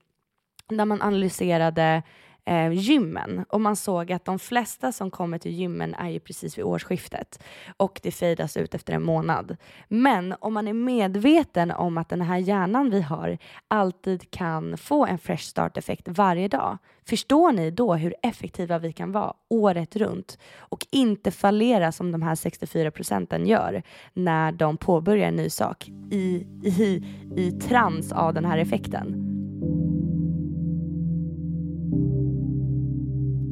där 0.67 0.85
man 0.85 1.01
analyserade 1.01 2.03
eh, 2.45 2.71
gymmen 2.71 3.45
och 3.49 3.61
man 3.61 3.75
såg 3.75 4.11
att 4.11 4.25
de 4.25 4.39
flesta 4.39 4.91
som 4.91 5.11
kommer 5.11 5.37
till 5.37 5.51
gymmen 5.51 5.93
är 5.93 6.09
ju 6.09 6.19
precis 6.19 6.57
vid 6.57 6.65
årsskiftet 6.65 7.43
och 7.77 7.99
det 8.03 8.11
fejdas 8.11 8.57
ut 8.57 8.75
efter 8.75 8.93
en 8.93 9.03
månad. 9.03 9.57
Men 9.87 10.35
om 10.39 10.53
man 10.53 10.67
är 10.67 10.73
medveten 10.73 11.71
om 11.71 11.97
att 11.97 12.09
den 12.09 12.21
här 12.21 12.37
hjärnan 12.37 12.89
vi 12.89 13.01
har 13.01 13.37
alltid 13.67 14.31
kan 14.31 14.77
få 14.77 15.05
en 15.05 15.17
fresh 15.17 15.43
start 15.43 15.77
effekt 15.77 16.07
varje 16.07 16.47
dag, 16.47 16.77
förstår 17.07 17.51
ni 17.51 17.71
då 17.71 17.93
hur 17.93 18.15
effektiva 18.23 18.79
vi 18.79 18.93
kan 18.93 19.11
vara 19.11 19.33
året 19.49 19.95
runt 19.95 20.37
och 20.57 20.85
inte 20.91 21.31
fallera 21.31 21.91
som 21.91 22.11
de 22.11 22.21
här 22.21 22.35
64 22.35 22.91
procenten 22.91 23.47
gör 23.47 23.83
när 24.13 24.51
de 24.51 24.77
påbörjar 24.77 25.27
en 25.27 25.35
ny 25.35 25.49
sak 25.49 25.89
i, 26.11 26.47
i, 26.63 27.03
i 27.35 27.51
trans 27.51 28.11
av 28.11 28.33
den 28.33 28.45
här 28.45 28.57
effekten. 28.57 29.31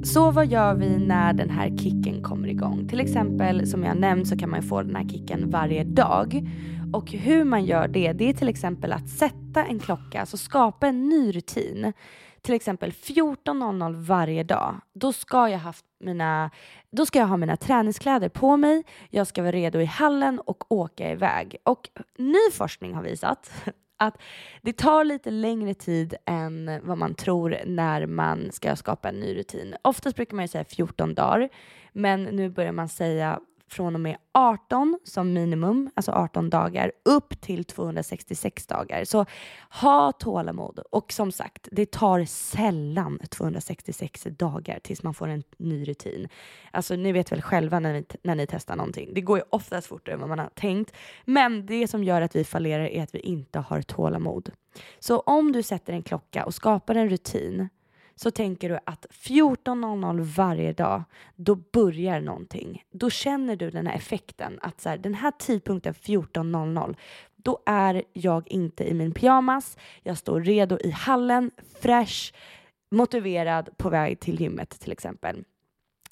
Så 0.03 0.31
vad 0.31 0.47
gör 0.47 0.73
vi 0.73 0.97
när 0.97 1.33
den 1.33 1.49
här 1.49 1.77
kicken 1.77 2.23
kommer 2.23 2.47
igång? 2.47 2.87
Till 2.87 2.99
exempel 2.99 3.67
som 3.67 3.83
jag 3.83 3.97
nämnt 3.97 4.27
så 4.27 4.37
kan 4.37 4.49
man 4.49 4.63
få 4.63 4.81
den 4.81 4.95
här 4.95 5.09
kicken 5.09 5.49
varje 5.49 5.83
dag. 5.83 6.49
Och 6.93 7.11
hur 7.11 7.43
man 7.43 7.65
gör 7.65 7.87
det, 7.87 8.13
det 8.13 8.29
är 8.29 8.33
till 8.33 8.49
exempel 8.49 8.93
att 8.93 9.09
sätta 9.09 9.65
en 9.65 9.79
klocka, 9.79 10.19
alltså 10.19 10.37
skapa 10.37 10.87
en 10.87 11.09
ny 11.09 11.31
rutin. 11.31 11.93
Till 12.41 12.53
exempel 12.53 12.91
14.00 12.91 14.05
varje 14.05 14.43
dag. 14.43 14.75
Då 14.93 15.13
ska, 15.13 15.49
jag 15.49 15.59
haft 15.59 15.85
mina, 15.99 16.51
då 16.91 17.05
ska 17.05 17.19
jag 17.19 17.27
ha 17.27 17.37
mina 17.37 17.57
träningskläder 17.57 18.29
på 18.29 18.57
mig, 18.57 18.83
jag 19.09 19.27
ska 19.27 19.41
vara 19.41 19.51
redo 19.51 19.79
i 19.79 19.85
hallen 19.85 20.39
och 20.39 20.71
åka 20.71 21.11
iväg. 21.11 21.55
Och 21.63 21.89
ny 22.17 22.51
forskning 22.53 22.93
har 22.93 23.03
visat 23.03 23.51
att 23.99 24.21
det 24.61 24.73
tar 24.73 25.03
lite 25.03 25.31
längre 25.31 25.73
tid 25.73 26.15
än 26.25 26.79
vad 26.83 26.97
man 26.97 27.15
tror 27.15 27.57
när 27.65 28.05
man 28.05 28.51
ska 28.51 28.75
skapa 28.75 29.09
en 29.09 29.19
ny 29.19 29.35
rutin. 29.35 29.75
Oftast 29.81 30.15
brukar 30.15 30.35
man 30.35 30.43
ju 30.43 30.47
säga 30.47 30.65
14 30.65 31.13
dagar, 31.13 31.49
men 31.93 32.23
nu 32.23 32.49
börjar 32.49 32.71
man 32.71 32.89
säga 32.89 33.39
från 33.69 33.95
och 33.95 34.01
med 34.01 34.17
18 34.31 34.99
som 35.03 35.33
minimum, 35.33 35.89
alltså 35.95 36.11
18 36.11 36.49
dagar, 36.49 36.91
upp 37.05 37.41
till 37.41 37.65
266 37.65 38.67
dagar. 38.67 39.03
Så 39.05 39.25
ha 39.69 40.11
tålamod. 40.11 40.79
Och 40.91 41.11
som 41.13 41.31
sagt, 41.31 41.67
det 41.71 41.91
tar 41.91 42.25
sällan 42.25 43.19
266 43.29 44.27
dagar 44.29 44.79
tills 44.79 45.03
man 45.03 45.13
får 45.13 45.27
en 45.27 45.43
ny 45.57 45.85
rutin. 45.85 46.29
Alltså 46.71 46.95
ni 46.95 47.11
vet 47.11 47.31
väl 47.31 47.41
själva 47.41 47.79
när 47.79 47.93
ni, 47.93 48.05
när 48.23 48.35
ni 48.35 48.47
testar 48.47 48.75
någonting. 48.75 49.13
Det 49.13 49.21
går 49.21 49.37
ju 49.37 49.43
oftast 49.49 49.87
fortare 49.87 50.13
än 50.13 50.19
vad 50.19 50.29
man 50.29 50.39
har 50.39 50.49
tänkt. 50.55 50.95
Men 51.25 51.65
det 51.65 51.87
som 51.87 52.03
gör 52.03 52.21
att 52.21 52.35
vi 52.35 52.43
fallerar 52.43 52.85
är 52.85 53.03
att 53.03 53.15
vi 53.15 53.19
inte 53.19 53.59
har 53.59 53.81
tålamod. 53.81 54.51
Så 54.99 55.19
om 55.19 55.51
du 55.51 55.63
sätter 55.63 55.93
en 55.93 56.03
klocka 56.03 56.45
och 56.45 56.53
skapar 56.53 56.95
en 56.95 57.09
rutin 57.09 57.69
så 58.21 58.31
tänker 58.31 58.69
du 58.69 58.79
att 58.85 59.05
14.00 59.09 60.21
varje 60.21 60.73
dag, 60.73 61.03
då 61.35 61.55
börjar 61.55 62.21
någonting. 62.21 62.83
Då 62.91 63.09
känner 63.09 63.55
du 63.55 63.69
den 63.69 63.87
här 63.87 63.95
effekten 63.95 64.59
att 64.61 64.81
så 64.81 64.89
här, 64.89 64.97
den 64.97 65.13
här 65.13 65.31
tidpunkten 65.31 65.93
14.00, 65.93 66.95
då 67.35 67.59
är 67.65 68.03
jag 68.13 68.47
inte 68.47 68.89
i 68.89 68.93
min 68.93 69.13
pyjamas, 69.13 69.77
jag 70.03 70.17
står 70.17 70.41
redo 70.41 70.77
i 70.79 70.91
hallen, 70.91 71.51
fresh, 71.81 72.33
motiverad 72.91 73.69
på 73.77 73.89
väg 73.89 74.19
till 74.19 74.41
gymmet 74.41 74.69
till 74.69 74.91
exempel. 74.91 75.43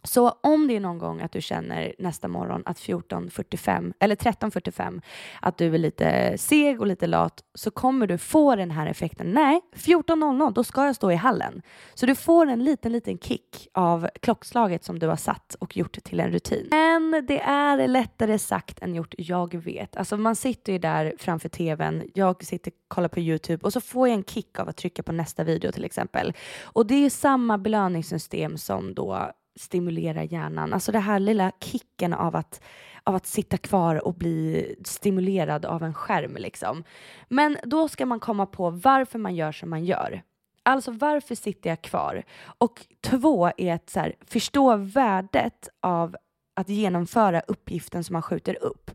Så 0.08 0.30
om 0.30 0.68
det 0.68 0.76
är 0.76 0.80
någon 0.80 0.98
gång 0.98 1.22
att 1.22 1.32
du 1.32 1.42
känner 1.42 1.94
nästa 2.00 2.28
morgon 2.28 2.64
att 2.66 2.78
14.45 2.78 3.94
eller 4.00 4.16
13.45 4.16 5.02
att 5.42 5.58
du 5.58 5.74
är 5.76 5.78
lite 5.78 6.38
seg 6.38 6.82
och 6.82 6.88
lite 6.88 7.08
lat 7.08 7.44
så 7.54 7.72
kommer 7.72 8.08
du 8.08 8.18
få 8.18 8.56
den 8.56 8.72
här 8.72 8.88
effekten. 8.88 9.32
Nej, 9.32 9.62
14.00 9.76 10.54
då 10.54 10.64
ska 10.64 10.86
jag 10.86 10.96
stå 10.96 11.12
i 11.12 11.16
hallen. 11.16 11.62
Så 11.94 12.06
du 12.06 12.16
får 12.16 12.48
en 12.48 12.64
liten, 12.64 12.92
liten 12.92 13.18
kick 13.18 13.68
av 13.74 14.10
klockslaget 14.22 14.84
som 14.84 15.00
du 15.00 15.08
har 15.08 15.16
satt 15.16 15.56
och 15.60 15.78
gjort 15.78 16.04
till 16.04 16.20
en 16.20 16.32
rutin. 16.32 16.68
Men 16.72 17.26
det 17.28 17.40
är 17.42 17.88
lättare 17.88 18.40
sagt 18.40 18.80
än 18.82 18.96
gjort, 18.96 19.16
jag 19.18 19.56
vet. 19.56 19.98
Alltså 19.98 20.18
man 20.18 20.36
sitter 20.36 20.74
ju 20.74 20.80
där 20.80 21.14
framför 21.18 21.50
tvn, 21.50 22.04
jag 22.14 22.44
sitter 22.44 22.72
och 22.72 22.78
kollar 22.88 23.10
på 23.10 23.20
Youtube 23.20 23.66
och 23.66 23.74
så 23.74 23.82
får 23.82 24.08
jag 24.08 24.16
en 24.16 24.24
kick 24.24 24.60
av 24.60 24.70
att 24.70 24.78
trycka 24.78 25.04
på 25.04 25.12
nästa 25.12 25.44
video 25.44 25.72
till 25.72 25.86
exempel. 25.86 26.34
Och 26.64 26.86
det 26.86 27.06
är 27.06 27.10
samma 27.10 27.58
belöningssystem 27.58 28.58
som 28.58 28.94
då 28.94 29.32
stimulera 29.58 30.24
hjärnan. 30.24 30.74
Alltså 30.74 30.92
det 30.92 31.00
här 31.00 31.20
lilla 31.20 31.52
kicken 31.62 32.14
av 32.14 32.36
att, 32.36 32.62
av 33.04 33.16
att 33.16 33.26
sitta 33.26 33.58
kvar 33.58 34.08
och 34.08 34.14
bli 34.14 34.76
stimulerad 34.86 35.66
av 35.66 35.84
en 35.84 35.94
skärm 35.94 36.36
liksom. 36.36 36.84
Men 37.30 37.58
då 37.64 37.88
ska 37.88 38.06
man 38.06 38.20
komma 38.20 38.46
på 38.46 38.70
varför 38.70 39.20
man 39.20 39.36
gör 39.36 39.52
som 39.52 39.70
man 39.70 39.86
gör. 39.86 40.22
Alltså 40.64 40.92
varför 40.92 41.36
sitter 41.36 41.70
jag 41.70 41.82
kvar? 41.82 42.24
Och 42.58 42.86
två 43.02 43.52
är 43.58 43.74
att 43.74 43.90
så 43.90 44.00
här, 44.00 44.16
förstå 44.26 44.76
värdet 44.76 45.70
av 45.82 46.16
att 46.56 46.70
genomföra 46.70 47.42
uppgiften 47.48 48.04
som 48.04 48.14
man 48.14 48.22
skjuter 48.22 48.64
upp. 48.64 48.92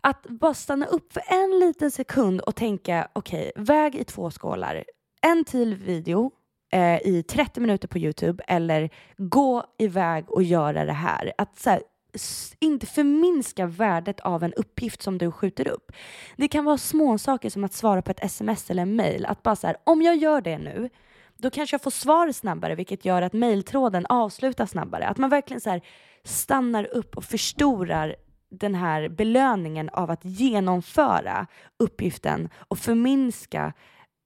Att 0.00 0.26
bara 0.26 0.54
stanna 0.54 0.86
upp 0.86 1.12
för 1.12 1.22
en 1.26 1.58
liten 1.60 1.90
sekund 1.90 2.40
och 2.40 2.54
tänka 2.54 3.08
okej, 3.12 3.52
okay, 3.54 3.64
väg 3.64 3.94
i 3.94 4.04
två 4.04 4.30
skålar. 4.30 4.84
En 5.22 5.44
till 5.44 5.74
video 5.74 6.30
eh, 6.74 6.98
i 7.04 7.22
30 7.28 7.60
minuter 7.60 7.88
på 7.88 7.98
Youtube 7.98 8.44
eller 8.46 8.90
gå 9.16 9.64
iväg 9.78 10.30
och 10.30 10.42
göra 10.42 10.84
det 10.84 10.92
här. 10.92 11.32
Att 11.38 11.58
så 11.58 11.70
här, 11.70 11.82
inte 12.60 12.86
förminska 12.86 13.66
värdet 13.66 14.20
av 14.20 14.42
en 14.42 14.52
uppgift 14.54 15.02
som 15.02 15.18
du 15.18 15.30
skjuter 15.30 15.68
upp. 15.68 15.92
Det 16.36 16.48
kan 16.48 16.64
vara 16.64 16.78
små 16.78 17.18
saker 17.18 17.50
som 17.50 17.64
att 17.64 17.72
svara 17.72 18.02
på 18.02 18.10
ett 18.10 18.24
sms 18.24 18.70
eller 18.70 18.82
en 18.82 18.96
mail. 18.96 19.26
Att 19.26 19.42
bara 19.42 19.56
så 19.56 19.66
här, 19.66 19.76
om 19.84 20.02
jag 20.02 20.16
gör 20.16 20.40
det 20.40 20.58
nu, 20.58 20.90
då 21.36 21.50
kanske 21.50 21.74
jag 21.74 21.82
får 21.82 21.90
svar 21.90 22.32
snabbare 22.32 22.74
vilket 22.74 23.04
gör 23.04 23.22
att 23.22 23.32
mejltråden 23.32 24.06
avslutas 24.06 24.70
snabbare. 24.70 25.06
Att 25.06 25.18
man 25.18 25.30
verkligen 25.30 25.60
så 25.60 25.70
här 25.70 25.80
stannar 26.24 26.84
upp 26.84 27.16
och 27.16 27.24
förstorar 27.24 28.16
den 28.50 28.74
här 28.74 29.08
belöningen 29.08 29.88
av 29.88 30.10
att 30.10 30.24
genomföra 30.24 31.46
uppgiften 31.78 32.48
och 32.68 32.78
förminska 32.78 33.72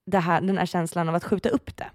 det 0.07 0.19
här, 0.19 0.41
den 0.41 0.59
här 0.59 0.67
känslan 0.67 1.09
av 1.09 1.15
att 1.15 1.25
skjuta 1.25 1.49
upp 1.49 1.77
det. 1.77 1.91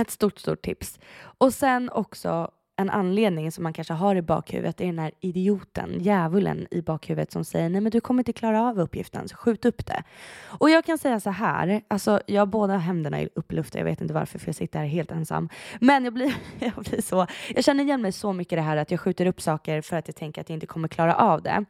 Ett 0.00 0.10
stort, 0.10 0.38
stort 0.38 0.62
tips. 0.62 0.98
Och 1.38 1.54
sen 1.54 1.90
också 1.90 2.50
en 2.76 2.90
anledning 2.90 3.52
som 3.52 3.62
man 3.62 3.72
kanske 3.72 3.94
har 3.94 4.16
i 4.16 4.22
bakhuvudet 4.22 4.80
är 4.80 4.86
den 4.86 4.98
här 4.98 5.12
idioten, 5.20 5.98
djävulen 6.00 6.66
i 6.70 6.82
bakhuvudet 6.82 7.32
som 7.32 7.44
säger 7.44 7.68
nej 7.68 7.80
men 7.80 7.92
du 7.92 8.00
kommer 8.00 8.20
inte 8.20 8.32
klara 8.32 8.62
av 8.62 8.80
uppgiften, 8.80 9.28
så 9.28 9.36
skjut 9.36 9.64
upp 9.64 9.86
det. 9.86 10.02
Och 10.46 10.70
jag 10.70 10.84
kan 10.84 10.98
säga 10.98 11.20
så 11.20 11.30
här, 11.30 11.82
alltså 11.88 12.20
jag 12.26 12.40
har 12.40 12.46
båda 12.46 12.76
händerna 12.76 13.20
i 13.20 13.28
upplufta, 13.34 13.78
jag 13.78 13.84
vet 13.84 14.00
inte 14.00 14.14
varför 14.14 14.38
för 14.38 14.48
jag 14.48 14.54
sitter 14.54 14.78
här 14.78 14.86
helt 14.86 15.10
ensam. 15.10 15.48
Men 15.80 16.04
jag 16.04 16.14
blir, 16.14 16.34
jag 16.58 16.72
blir 16.74 17.02
så, 17.02 17.26
jag 17.54 17.64
känner 17.64 17.84
igen 17.84 18.02
mig 18.02 18.12
så 18.12 18.32
mycket 18.32 18.52
i 18.52 18.56
det 18.56 18.62
här 18.62 18.76
att 18.76 18.90
jag 18.90 19.00
skjuter 19.00 19.26
upp 19.26 19.40
saker 19.40 19.80
för 19.80 19.96
att 19.96 20.08
jag 20.08 20.16
tänker 20.16 20.40
att 20.40 20.48
jag 20.48 20.56
inte 20.56 20.66
kommer 20.66 20.88
klara 20.88 21.14
av 21.14 21.42
det. 21.42 21.64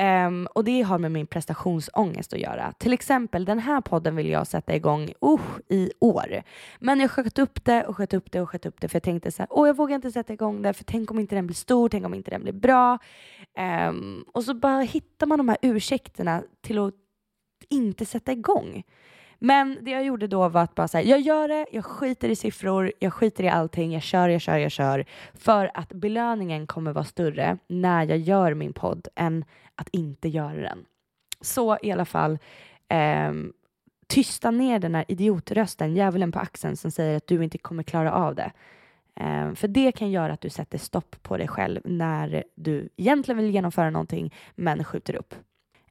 Um, 0.00 0.46
och 0.46 0.64
det 0.64 0.82
har 0.82 0.98
med 0.98 1.12
min 1.12 1.26
prestationsångest 1.26 2.32
att 2.32 2.38
göra. 2.38 2.72
Till 2.78 2.92
exempel 2.92 3.44
den 3.44 3.58
här 3.58 3.80
podden 3.80 4.16
vill 4.16 4.28
jag 4.28 4.46
sätta 4.46 4.74
igång 4.74 5.02
uh, 5.02 5.40
i 5.68 5.92
år. 6.00 6.42
Men 6.78 7.00
jag 7.00 7.10
sköt 7.10 7.38
upp 7.38 7.64
det 7.64 7.84
och 7.84 7.96
sköt 7.96 8.14
upp 8.14 8.32
det 8.32 8.40
och 8.40 8.50
sköt 8.50 8.66
upp 8.66 8.80
det 8.80 8.88
för 8.88 8.96
jag 8.96 9.02
tänkte 9.02 9.32
så 9.32 9.42
här, 9.42 9.48
åh 9.50 9.66
jag 9.66 9.76
vågar 9.76 9.94
inte 9.94 10.12
sätta 10.12 10.32
igång 10.32 10.62
det 10.62 10.72
för 10.72 10.84
tänk 10.84 11.10
om 11.10 11.18
inte 11.18 11.34
den 11.34 11.46
blir 11.46 11.54
stor, 11.54 11.88
tänk 11.88 12.06
om 12.06 12.14
inte 12.14 12.30
den 12.30 12.42
blir 12.42 12.52
bra. 12.52 12.98
Um, 13.88 14.24
och 14.32 14.44
så 14.44 14.54
bara 14.54 14.80
hittar 14.80 15.26
man 15.26 15.38
de 15.38 15.48
här 15.48 15.58
ursäkterna 15.62 16.42
till 16.60 16.78
att 16.78 16.94
inte 17.68 18.06
sätta 18.06 18.32
igång. 18.32 18.84
Men 19.38 19.78
det 19.80 19.90
jag 19.90 20.04
gjorde 20.04 20.26
då 20.26 20.48
var 20.48 20.62
att 20.62 20.74
bara 20.74 20.88
säga, 20.88 21.08
jag 21.08 21.20
gör 21.20 21.48
det, 21.48 21.66
jag 21.72 21.84
skiter 21.84 22.28
i 22.28 22.36
siffror, 22.36 22.92
jag 22.98 23.12
skiter 23.12 23.44
i 23.44 23.48
allting, 23.48 23.92
jag 23.92 24.02
kör, 24.02 24.28
jag 24.28 24.40
kör, 24.40 24.56
jag 24.56 24.72
kör. 24.72 25.04
För 25.34 25.70
att 25.74 25.88
belöningen 25.88 26.66
kommer 26.66 26.92
vara 26.92 27.04
större 27.04 27.58
när 27.66 28.04
jag 28.04 28.18
gör 28.18 28.54
min 28.54 28.72
podd 28.72 29.08
än 29.14 29.44
att 29.74 29.88
inte 29.88 30.28
göra 30.28 30.60
den. 30.60 30.84
Så 31.40 31.78
i 31.82 31.92
alla 31.92 32.04
fall, 32.04 32.38
eh, 32.88 33.32
tysta 34.06 34.50
ner 34.50 34.78
den 34.78 34.94
här 34.94 35.04
idiotrösten, 35.08 35.96
djävulen 35.96 36.32
på 36.32 36.38
axeln 36.38 36.76
som 36.76 36.90
säger 36.90 37.16
att 37.16 37.26
du 37.26 37.44
inte 37.44 37.58
kommer 37.58 37.82
klara 37.82 38.12
av 38.12 38.34
det. 38.34 38.52
Eh, 39.16 39.54
för 39.54 39.68
det 39.68 39.92
kan 39.92 40.10
göra 40.10 40.32
att 40.32 40.40
du 40.40 40.50
sätter 40.50 40.78
stopp 40.78 41.22
på 41.22 41.36
dig 41.36 41.48
själv 41.48 41.80
när 41.84 42.44
du 42.54 42.88
egentligen 42.96 43.38
vill 43.38 43.50
genomföra 43.50 43.90
någonting 43.90 44.34
men 44.54 44.84
skjuter 44.84 45.16
upp. 45.16 45.34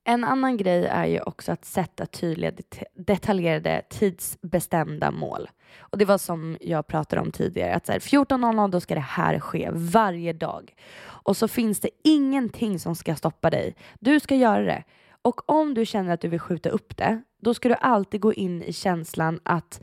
En 0.03 0.23
annan 0.23 0.57
grej 0.57 0.85
är 0.85 1.05
ju 1.05 1.21
också 1.21 1.51
att 1.51 1.65
sätta 1.65 2.05
tydliga 2.05 2.51
detaljerade 2.93 3.81
tidsbestämda 3.89 5.11
mål. 5.11 5.49
Och 5.79 5.97
det 5.97 6.05
var 6.05 6.17
som 6.17 6.57
jag 6.61 6.87
pratade 6.87 7.21
om 7.21 7.31
tidigare, 7.31 7.75
att 7.75 7.89
14.00 7.89 8.71
då 8.71 8.79
ska 8.79 8.95
det 8.95 9.01
här 9.01 9.39
ske 9.39 9.69
varje 9.71 10.33
dag. 10.33 10.73
Och 11.05 11.37
så 11.37 11.47
finns 11.47 11.79
det 11.79 11.89
ingenting 12.03 12.79
som 12.79 12.95
ska 12.95 13.15
stoppa 13.15 13.49
dig. 13.49 13.75
Du 13.99 14.19
ska 14.19 14.35
göra 14.35 14.63
det. 14.63 14.83
Och 15.21 15.49
om 15.49 15.73
du 15.73 15.85
känner 15.85 16.13
att 16.13 16.21
du 16.21 16.27
vill 16.27 16.39
skjuta 16.39 16.69
upp 16.69 16.97
det, 16.97 17.21
då 17.41 17.53
ska 17.53 17.69
du 17.69 17.75
alltid 17.75 18.21
gå 18.21 18.33
in 18.33 18.63
i 18.63 18.73
känslan 18.73 19.39
att 19.43 19.81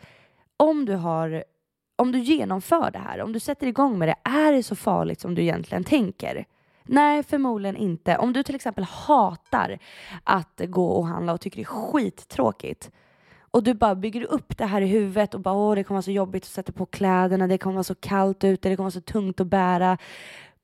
om 0.56 0.84
du 0.84 0.94
har 0.94 1.44
om 1.96 2.12
du 2.12 2.18
genomför 2.18 2.90
det 2.90 2.98
här, 2.98 3.22
om 3.22 3.32
du 3.32 3.40
sätter 3.40 3.66
igång 3.66 3.98
med 3.98 4.08
det, 4.08 4.30
är 4.30 4.52
det 4.52 4.62
så 4.62 4.76
farligt 4.76 5.20
som 5.20 5.34
du 5.34 5.42
egentligen 5.42 5.84
tänker? 5.84 6.44
Nej, 6.92 7.22
förmodligen 7.22 7.76
inte. 7.76 8.16
Om 8.16 8.32
du 8.32 8.42
till 8.42 8.54
exempel 8.54 8.84
hatar 8.84 9.78
att 10.24 10.60
gå 10.68 10.90
och 10.90 11.06
handla 11.06 11.32
och 11.32 11.40
tycker 11.40 11.56
det 11.56 11.62
är 11.62 11.64
skittråkigt 11.64 12.90
och 13.50 13.62
du 13.62 13.74
bara 13.74 13.94
bygger 13.94 14.22
upp 14.22 14.58
det 14.58 14.66
här 14.66 14.80
i 14.80 14.86
huvudet 14.86 15.34
och 15.34 15.40
bara 15.40 15.54
åh, 15.54 15.74
det 15.74 15.84
kommer 15.84 15.96
vara 15.96 16.02
så 16.02 16.10
jobbigt 16.10 16.42
att 16.42 16.48
sätta 16.48 16.72
på 16.72 16.86
kläderna, 16.86 17.46
det 17.46 17.58
kommer 17.58 17.74
vara 17.74 17.84
så 17.84 17.94
kallt 17.94 18.44
ute, 18.44 18.68
det 18.68 18.76
kommer 18.76 18.84
vara 18.84 18.90
så 18.90 19.00
tungt 19.00 19.40
att 19.40 19.46
bära, 19.46 19.98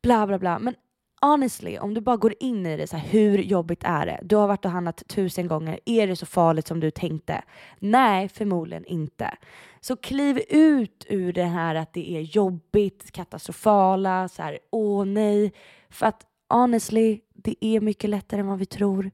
bla 0.03 0.27
bla 0.27 0.39
bla. 0.39 0.59
Men 0.59 0.75
honestly, 1.21 1.79
om 1.79 1.95
du 1.95 2.01
bara 2.01 2.17
går 2.17 2.35
in 2.41 2.67
i 2.67 2.77
det, 2.77 2.87
så 2.87 2.97
här, 2.97 3.09
hur 3.09 3.39
jobbigt 3.39 3.85
är 3.85 4.07
det? 4.07 4.21
Du 4.23 4.37
har 4.37 4.47
varit 4.47 4.65
och 4.65 4.71
handlat 4.71 5.03
tusen 5.09 5.49
gånger, 5.49 5.81
är 5.85 6.07
det 6.07 6.17
så 6.17 6.27
farligt 6.27 6.67
som 6.67 6.81
du 6.81 6.91
tänkte? 6.91 7.43
Nej, 7.79 8.29
förmodligen 8.29 8.85
inte. 8.85 9.37
Så 9.81 9.97
kliv 9.97 10.41
ut 10.49 11.07
ur 11.09 11.33
det 11.33 11.45
här 11.45 11.75
att 11.75 11.93
det 11.93 12.17
är 12.17 12.21
jobbigt, 12.21 13.13
katastrofala, 13.13 14.29
så 14.29 14.43
här, 14.43 14.59
åh 14.71 15.05
nej. 15.05 15.53
För 15.97 16.07
att 16.07 16.27
honestly, 16.49 17.21
det 17.35 17.65
är 17.65 17.81
mycket 17.81 18.11
lättare 18.11 18.41
än 18.41 18.47
vad 18.47 18.59
vi 18.59 18.67
tror. 18.67 19.11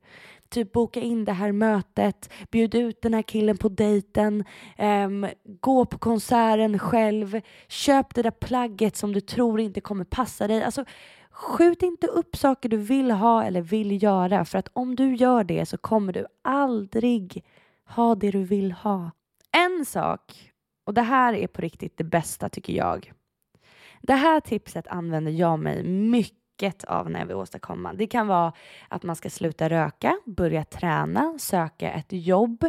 Typ 0.48 0.72
boka 0.72 1.00
in 1.00 1.24
det 1.24 1.32
här 1.32 1.52
mötet, 1.52 2.32
bjud 2.50 2.74
ut 2.74 3.02
den 3.02 3.14
här 3.14 3.22
killen 3.22 3.56
på 3.56 3.68
dejten, 3.68 4.44
um, 4.78 5.26
gå 5.44 5.84
på 5.84 5.98
konserten 5.98 6.78
själv, 6.78 7.40
köp 7.68 8.14
det 8.14 8.22
där 8.22 8.30
plagget 8.30 8.96
som 8.96 9.12
du 9.12 9.20
tror 9.20 9.60
inte 9.60 9.80
kommer 9.80 10.04
passa 10.04 10.48
dig. 10.48 10.62
Alltså, 10.62 10.84
skjut 11.30 11.82
inte 11.82 12.06
upp 12.06 12.36
saker 12.36 12.68
du 12.68 12.76
vill 12.76 13.10
ha 13.10 13.44
eller 13.44 13.60
vill 13.60 14.02
göra 14.02 14.44
för 14.44 14.58
att 14.58 14.68
om 14.72 14.96
du 14.96 15.14
gör 15.14 15.44
det 15.44 15.66
så 15.66 15.78
kommer 15.78 16.12
du 16.12 16.26
aldrig 16.42 17.44
ha 17.88 18.14
det 18.14 18.30
du 18.30 18.44
vill 18.44 18.72
ha. 18.72 19.10
En 19.52 19.84
sak, 19.84 20.52
och 20.86 20.94
det 20.94 21.02
här 21.02 21.34
är 21.34 21.46
på 21.46 21.60
riktigt 21.60 21.96
det 21.96 22.04
bästa 22.04 22.48
tycker 22.48 22.72
jag. 22.72 23.12
Det 24.02 24.14
här 24.14 24.40
tipset 24.40 24.86
använder 24.86 25.32
jag 25.32 25.58
mig 25.58 25.84
mycket 25.84 26.41
mycket 26.52 26.84
av 26.84 27.10
när 27.10 27.20
jag 27.20 27.26
vill 27.26 27.36
åstadkomma. 27.36 27.92
Det 27.92 28.06
kan 28.06 28.26
vara 28.26 28.52
att 28.88 29.02
man 29.02 29.16
ska 29.16 29.30
sluta 29.30 29.70
röka, 29.70 30.18
börja 30.26 30.64
träna, 30.64 31.38
söka 31.38 31.92
ett 31.92 32.12
jobb 32.12 32.64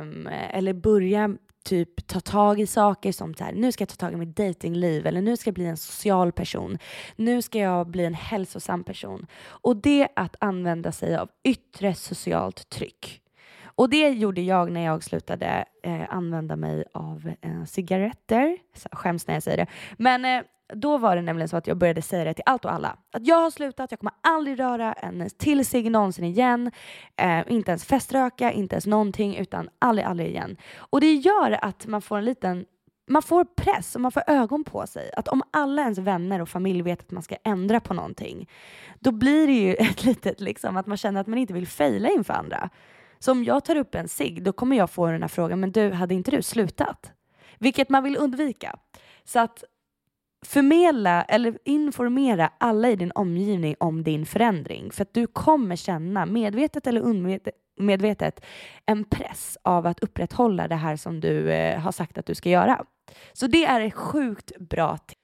um, 0.00 0.26
eller 0.26 0.72
börja 0.72 1.30
typ 1.64 2.06
ta 2.06 2.20
tag 2.20 2.60
i 2.60 2.66
saker 2.66 3.12
som 3.12 3.34
så 3.34 3.44
här, 3.44 3.52
nu 3.52 3.72
ska 3.72 3.82
jag 3.82 3.88
ta 3.88 3.96
tag 3.96 4.12
i 4.12 4.16
mitt 4.16 4.36
datingliv 4.36 5.06
eller 5.06 5.22
nu 5.22 5.36
ska 5.36 5.48
jag 5.48 5.54
bli 5.54 5.66
en 5.66 5.76
social 5.76 6.32
person. 6.32 6.78
Nu 7.16 7.42
ska 7.42 7.58
jag 7.58 7.86
bli 7.86 8.04
en 8.04 8.14
hälsosam 8.14 8.84
person. 8.84 9.26
Och 9.62 9.76
det 9.76 10.08
att 10.16 10.36
använda 10.40 10.92
sig 10.92 11.16
av 11.16 11.30
yttre 11.44 11.94
socialt 11.94 12.68
tryck. 12.70 13.22
Och 13.78 13.90
det 13.90 14.08
gjorde 14.08 14.40
jag 14.40 14.70
när 14.72 14.84
jag 14.84 15.04
slutade 15.04 15.64
eh, 15.82 16.14
använda 16.14 16.56
mig 16.56 16.84
av 16.94 17.32
eh, 17.40 17.64
cigaretter. 17.64 18.58
Så, 18.74 18.88
skäms 18.92 19.26
när 19.26 19.34
jag 19.34 19.42
säger 19.42 19.56
det. 19.56 19.66
Men 19.98 20.24
eh, 20.24 20.42
då 20.74 20.98
var 20.98 21.16
det 21.16 21.22
nämligen 21.22 21.48
så 21.48 21.56
att 21.56 21.66
jag 21.66 21.76
började 21.76 22.02
säga 22.02 22.24
det 22.24 22.34
till 22.34 22.42
allt 22.46 22.64
och 22.64 22.72
alla. 22.72 22.96
Att 23.12 23.26
jag 23.26 23.36
har 23.36 23.50
slutat, 23.50 23.90
jag 23.90 24.00
kommer 24.00 24.14
aldrig 24.20 24.60
röra 24.60 24.92
en 24.92 25.30
till 25.38 25.66
cigg 25.66 25.90
någonsin 25.90 26.24
igen. 26.24 26.70
Eh, 27.16 27.42
inte 27.48 27.70
ens 27.70 27.84
feströka, 27.84 28.52
inte 28.52 28.74
ens 28.74 28.86
någonting, 28.86 29.36
utan 29.36 29.68
aldrig, 29.78 30.06
aldrig 30.06 30.28
igen. 30.28 30.56
Och 30.78 31.00
det 31.00 31.14
gör 31.14 31.64
att 31.64 31.86
man 31.86 32.02
får 32.02 32.18
en 32.18 32.24
liten 32.24 32.66
man 33.10 33.22
får 33.22 33.44
press 33.44 33.94
och 33.94 34.00
man 34.00 34.12
får 34.12 34.22
ögon 34.26 34.64
på 34.64 34.86
sig. 34.86 35.10
Att 35.16 35.28
om 35.28 35.42
alla 35.50 35.82
ens 35.82 35.98
vänner 35.98 36.42
och 36.42 36.48
familj 36.48 36.82
vet 36.82 37.00
att 37.00 37.10
man 37.10 37.22
ska 37.22 37.36
ändra 37.44 37.80
på 37.80 37.94
någonting, 37.94 38.48
då 38.98 39.10
blir 39.12 39.46
det 39.46 39.52
ju 39.52 39.74
ett 39.78 40.04
litet 40.04 40.40
liksom 40.40 40.76
att 40.76 40.86
man 40.86 40.96
känner 40.96 41.20
att 41.20 41.26
man 41.26 41.38
inte 41.38 41.54
vill 41.54 41.66
fejla 41.66 42.08
inför 42.08 42.34
andra. 42.34 42.70
Så 43.18 43.32
om 43.32 43.44
jag 43.44 43.64
tar 43.64 43.76
upp 43.76 43.94
en 43.94 44.08
cigg, 44.08 44.42
då 44.42 44.52
kommer 44.52 44.76
jag 44.76 44.90
få 44.90 45.06
den 45.06 45.22
här 45.22 45.28
frågan, 45.28 45.60
men 45.60 45.72
du, 45.72 45.90
hade 45.90 46.14
inte 46.14 46.30
du 46.30 46.42
slutat? 46.42 47.12
Vilket 47.58 47.88
man 47.88 48.04
vill 48.04 48.16
undvika. 48.16 48.76
Så 49.24 49.38
att 49.38 49.64
förmedla 50.46 51.22
eller 51.22 51.58
informera 51.64 52.50
alla 52.58 52.90
i 52.90 52.96
din 52.96 53.12
omgivning 53.14 53.74
om 53.80 54.02
din 54.02 54.26
förändring. 54.26 54.90
För 54.90 55.02
att 55.02 55.14
du 55.14 55.26
kommer 55.26 55.76
känna, 55.76 56.26
medvetet 56.26 56.86
eller 56.86 57.02
omedvetet 57.80 58.44
en 58.86 59.04
press 59.04 59.58
av 59.62 59.86
att 59.86 60.00
upprätthålla 60.00 60.68
det 60.68 60.74
här 60.74 60.96
som 60.96 61.20
du 61.20 61.52
eh, 61.52 61.80
har 61.80 61.92
sagt 61.92 62.18
att 62.18 62.26
du 62.26 62.34
ska 62.34 62.48
göra. 62.48 62.84
Så 63.32 63.46
det 63.46 63.64
är 63.64 63.80
ett 63.80 63.94
sjukt 63.94 64.52
bra 64.58 64.96
tips. 64.96 65.17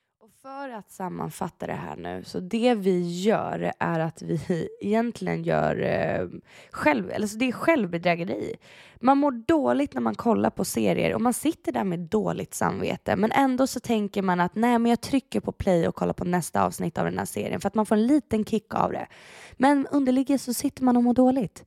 För 0.44 0.68
att 0.68 0.90
sammanfatta 0.90 1.66
det 1.66 1.72
här 1.72 1.96
nu, 1.96 2.24
så 2.24 2.40
det 2.40 2.74
vi 2.74 3.20
gör 3.22 3.72
är 3.78 4.00
att 4.00 4.22
vi 4.22 4.68
egentligen 4.80 5.42
gör 5.42 5.80
eh, 5.82 6.28
själv, 6.70 7.12
alltså 7.14 7.38
det 7.38 7.48
är 7.48 7.52
självbedrägeri. 7.52 8.56
Man 9.00 9.18
mår 9.18 9.30
dåligt 9.32 9.94
när 9.94 10.00
man 10.00 10.14
kollar 10.14 10.50
på 10.50 10.64
serier 10.64 11.14
och 11.14 11.20
man 11.20 11.34
sitter 11.34 11.72
där 11.72 11.84
med 11.84 11.98
dåligt 11.98 12.54
samvete 12.54 13.16
men 13.16 13.32
ändå 13.32 13.66
så 13.66 13.80
tänker 13.80 14.22
man 14.22 14.40
att 14.40 14.54
nej 14.54 14.78
men 14.78 14.90
jag 14.90 15.00
trycker 15.00 15.40
på 15.40 15.52
play 15.52 15.88
och 15.88 15.94
kollar 15.94 16.14
på 16.14 16.24
nästa 16.24 16.64
avsnitt 16.64 16.98
av 16.98 17.04
den 17.04 17.18
här 17.18 17.24
serien 17.24 17.60
för 17.60 17.68
att 17.68 17.74
man 17.74 17.86
får 17.86 17.96
en 17.96 18.06
liten 18.06 18.44
kick 18.44 18.74
av 18.74 18.92
det. 18.92 19.06
Men 19.52 19.86
underliggande 19.86 20.38
så 20.38 20.54
sitter 20.54 20.84
man 20.84 20.96
och 20.96 21.04
mår 21.04 21.14
dåligt. 21.14 21.64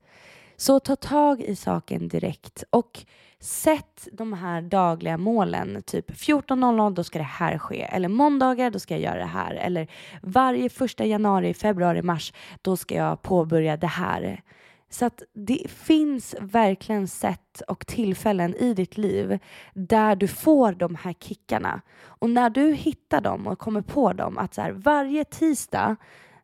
Så 0.56 0.80
ta 0.80 0.96
tag 0.96 1.40
i 1.40 1.56
saken 1.56 2.08
direkt 2.08 2.64
och 2.70 3.04
sätt 3.40 4.08
de 4.12 4.32
här 4.32 4.62
dagliga 4.62 5.18
målen. 5.18 5.82
Typ 5.86 6.10
14.00 6.10 6.94
då 6.94 7.04
ska 7.04 7.18
det 7.18 7.24
här 7.24 7.58
ske. 7.58 7.82
Eller 7.82 8.08
måndagar 8.08 8.70
då 8.70 8.78
ska 8.78 8.94
jag 8.94 9.02
göra 9.02 9.18
det 9.18 9.30
här. 9.30 9.54
Eller 9.54 9.88
varje 10.22 10.68
första 10.68 11.04
januari, 11.04 11.54
februari, 11.54 12.02
mars 12.02 12.32
då 12.62 12.76
ska 12.76 12.94
jag 12.94 13.22
påbörja 13.22 13.76
det 13.76 13.86
här. 13.86 14.42
Så 14.90 15.04
att 15.04 15.22
det 15.34 15.70
finns 15.70 16.34
verkligen 16.40 17.08
sätt 17.08 17.62
och 17.68 17.86
tillfällen 17.86 18.54
i 18.54 18.74
ditt 18.74 18.98
liv 18.98 19.38
där 19.74 20.16
du 20.16 20.28
får 20.28 20.72
de 20.72 20.94
här 20.94 21.12
kickarna. 21.12 21.80
Och 22.00 22.30
när 22.30 22.50
du 22.50 22.72
hittar 22.72 23.20
dem 23.20 23.46
och 23.46 23.58
kommer 23.58 23.80
på 23.80 24.12
dem 24.12 24.38
att 24.38 24.54
så 24.54 24.62
här, 24.62 24.72
varje 24.72 25.24
tisdag 25.24 25.96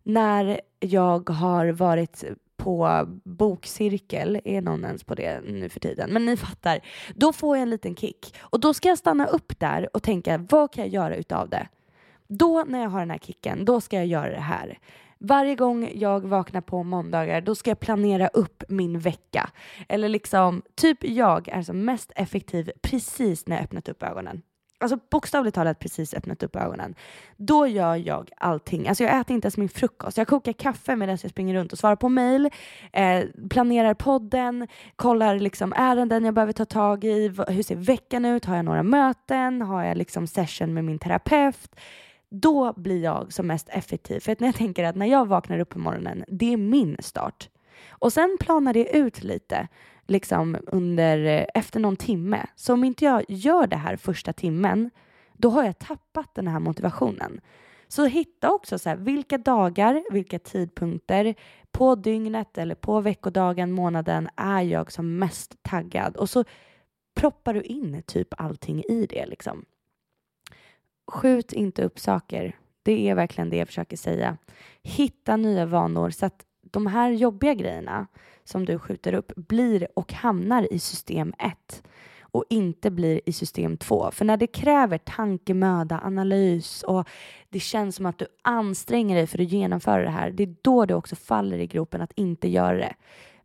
när 0.03 0.61
jag 0.81 1.31
har 1.31 1.67
varit 1.67 2.25
på 2.65 3.07
bokcirkel, 3.25 4.41
är 4.45 4.63
någon 4.63 4.85
ens 4.85 5.05
på 5.05 5.15
det 5.15 5.41
nu 5.41 5.69
för 5.69 5.81
tiden? 5.81 6.11
Men 6.13 6.27
ni 6.27 6.37
fattar, 6.37 6.81
då 7.15 7.33
får 7.33 7.57
jag 7.57 7.63
en 7.63 7.71
liten 7.71 7.97
kick. 7.97 8.35
Och 8.41 8.61
då 8.61 8.75
ska 8.75 8.89
jag 8.89 8.99
stanna 8.99 9.27
upp 9.27 9.61
där 9.61 9.89
och 9.97 10.03
tänka, 10.03 10.39
vad 10.51 10.73
kan 10.73 10.85
jag 10.85 10.93
göra 10.93 11.17
utav 11.17 11.49
det? 11.49 11.69
Då 12.29 12.65
när 12.69 12.83
jag 12.83 12.91
har 12.91 13.01
den 13.01 13.11
här 13.11 13.19
kicken, 13.19 13.65
då 13.65 13.81
ska 13.81 13.97
jag 13.97 14.07
göra 14.07 14.31
det 14.31 14.41
här. 14.41 14.79
Varje 15.19 15.55
gång 15.55 15.91
jag 15.95 16.21
vaknar 16.21 16.61
på 16.61 16.83
måndagar, 16.83 17.41
då 17.41 17.55
ska 17.55 17.71
jag 17.71 17.81
planera 17.81 18.29
upp 18.29 18.65
min 18.69 18.99
vecka. 18.99 19.51
Eller 19.89 20.09
liksom, 20.09 20.63
typ 20.75 21.05
jag 21.05 21.49
är 21.49 21.63
som 21.63 21.85
mest 21.85 22.13
effektiv 22.17 22.71
precis 22.83 23.47
när 23.47 23.57
jag 23.57 23.65
öppnat 23.65 23.89
upp 23.89 24.03
ögonen. 24.03 24.43
Alltså 24.79 24.99
bokstavligt 25.11 25.55
talat 25.55 25.79
precis 25.79 26.15
öppnat 26.15 26.43
upp 26.43 26.57
ögonen. 26.57 26.95
Då 27.37 27.67
gör 27.67 27.97
jag 27.97 28.31
allting. 28.37 28.89
Alltså 28.89 29.05
jag 29.05 29.21
äter 29.21 29.35
inte 29.35 29.47
ens 29.47 29.57
min 29.57 29.69
frukost. 29.69 30.19
Jag 30.19 30.29
kokar 30.29 30.53
kaffe 30.53 30.97
medan 30.97 31.19
jag 31.23 31.31
springer 31.31 31.55
runt 31.55 31.73
och 31.73 31.79
svarar 31.79 31.97
på 31.97 32.09
mail, 32.09 32.51
eh, 32.93 33.25
planerar 33.51 33.95
podden, 33.95 34.69
kollar 34.97 35.39
liksom 35.39 35.73
ärenden 35.77 36.25
jag 36.25 36.35
behöver 36.35 36.53
ta 36.53 36.65
tag 36.65 37.05
i. 37.05 37.29
Hur 37.49 37.63
ser 37.63 37.77
veckan 37.77 38.25
ut? 38.25 38.45
Har 38.45 38.57
jag 38.57 38.65
några 38.65 38.83
möten? 38.83 39.63
Har 39.63 39.85
jag 39.85 39.97
liksom 39.97 40.27
session 40.27 40.75
med 40.75 40.85
min 40.85 40.99
terapeut? 40.99 41.77
Då 42.29 42.73
blir 42.73 43.05
jag 43.05 43.33
som 43.33 43.47
mest 43.47 43.69
effektiv. 43.69 44.21
För 44.21 44.33
att 44.33 44.41
när 44.41 44.49
jag 44.49 44.55
tänker 44.55 44.85
att 44.85 44.97
när 44.97 45.07
jag 45.07 45.29
vaknar 45.29 45.59
upp 45.59 45.69
på 45.69 45.79
morgonen, 45.79 46.25
det 46.29 46.53
är 46.53 46.57
min 46.57 46.97
start. 47.01 47.49
Och 47.89 48.13
sen 48.13 48.37
planar 48.41 48.73
det 48.73 48.97
ut 48.97 49.23
lite 49.23 49.69
liksom 50.07 50.57
under, 50.67 51.25
eh, 51.25 51.47
efter 51.55 51.81
någon 51.81 51.97
timme. 51.97 52.47
Så 52.57 52.73
om 52.73 52.85
inte 52.85 53.05
jag 53.05 53.25
gör 53.29 53.67
det 53.67 53.77
här 53.77 53.97
första 53.97 54.33
timmen, 54.33 54.91
då 55.33 55.51
har 55.51 55.65
jag 55.65 55.79
tappat 55.79 56.35
den 56.35 56.49
här 56.49 56.61
motivationen. 56.61 57.41
Så 57.89 58.07
hitta 58.07 58.51
också 58.53 58.79
så 58.79 58.89
här, 58.89 58.97
vilka 58.97 59.39
dagar, 59.39 60.05
vilka 60.11 60.39
tidpunkter 60.39 61.35
på 61.73 61.95
dygnet 61.95 62.59
eller 62.59 62.75
på 62.75 63.01
veckodagen, 63.01 63.73
månaden 63.73 64.29
är 64.37 64.63
jag 64.63 64.93
som 64.93 65.19
mest 65.19 65.63
taggad 65.63 66.17
och 66.17 66.31
så 66.31 66.45
proppar 67.15 67.55
du 67.55 67.63
in 67.63 68.03
typ 68.07 68.29
allting 68.41 68.83
i 68.83 69.07
det 69.07 69.27
liksom. 69.27 69.65
Skjut 71.07 71.53
inte 71.53 71.83
upp 71.83 71.99
saker. 71.99 72.57
Det 72.83 73.09
är 73.09 73.15
verkligen 73.15 73.51
det 73.51 73.57
jag 73.57 73.69
försöker 73.69 73.97
säga. 73.97 74.39
Hitta 74.83 75.37
nya 75.37 75.67
vanor 75.67 76.11
så 76.11 76.27
att 76.27 76.47
de 76.61 76.87
här 76.87 77.11
jobbiga 77.11 77.55
grejerna 77.55 78.07
som 78.45 78.65
du 78.65 78.79
skjuter 78.79 79.15
upp 79.15 79.33
blir 79.37 79.89
och 79.95 80.13
hamnar 80.13 80.73
i 80.73 80.79
system 80.79 81.35
1 81.39 81.83
och 82.21 82.45
inte 82.51 82.91
blir 82.91 83.21
i 83.27 83.33
system 83.33 83.77
2. 83.77 84.11
För 84.11 84.25
när 84.25 84.37
det 84.37 84.47
kräver 84.47 84.99
tankemöda, 84.99 86.01
analys 86.05 86.83
och 86.83 87.09
det 87.49 87.61
känns 87.61 87.97
som 87.97 88.07
att 88.07 88.19
du 88.19 88.27
anstränger 88.43 89.17
dig 89.17 89.27
för 89.27 89.39
att 89.39 89.53
genomföra 89.53 90.03
det 90.03 90.11
här, 90.11 90.31
det 90.31 90.43
är 90.43 90.55
då 90.63 90.87
du 90.87 90.95
också 90.95 91.17
faller 91.17 91.59
i 91.59 91.67
gropen 91.67 92.01
att 92.01 92.13
inte 92.13 92.49
göra 92.49 92.77
det. 92.77 92.95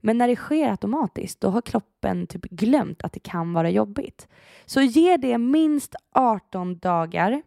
Men 0.01 0.17
när 0.17 0.27
det 0.27 0.35
sker 0.35 0.69
automatiskt, 0.71 1.41
då 1.41 1.49
har 1.49 1.61
kroppen 1.61 2.27
typ 2.27 2.41
glömt 2.41 3.03
att 3.03 3.13
det 3.13 3.19
kan 3.19 3.53
vara 3.53 3.69
jobbigt. 3.69 4.27
Så 4.65 4.81
ge 4.81 5.17
det 5.17 5.37
minst 5.37 5.95
18 6.11 6.77
dagar 6.77 7.41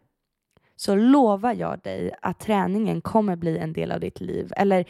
så 0.75 0.95
lovar 0.95 1.53
jag 1.53 1.79
dig 1.79 2.11
att 2.21 2.39
träningen 2.39 3.01
kommer 3.01 3.35
bli 3.35 3.57
en 3.57 3.73
del 3.73 3.91
av 3.91 3.99
ditt 3.99 4.21
liv. 4.21 4.53
Eller 4.57 4.85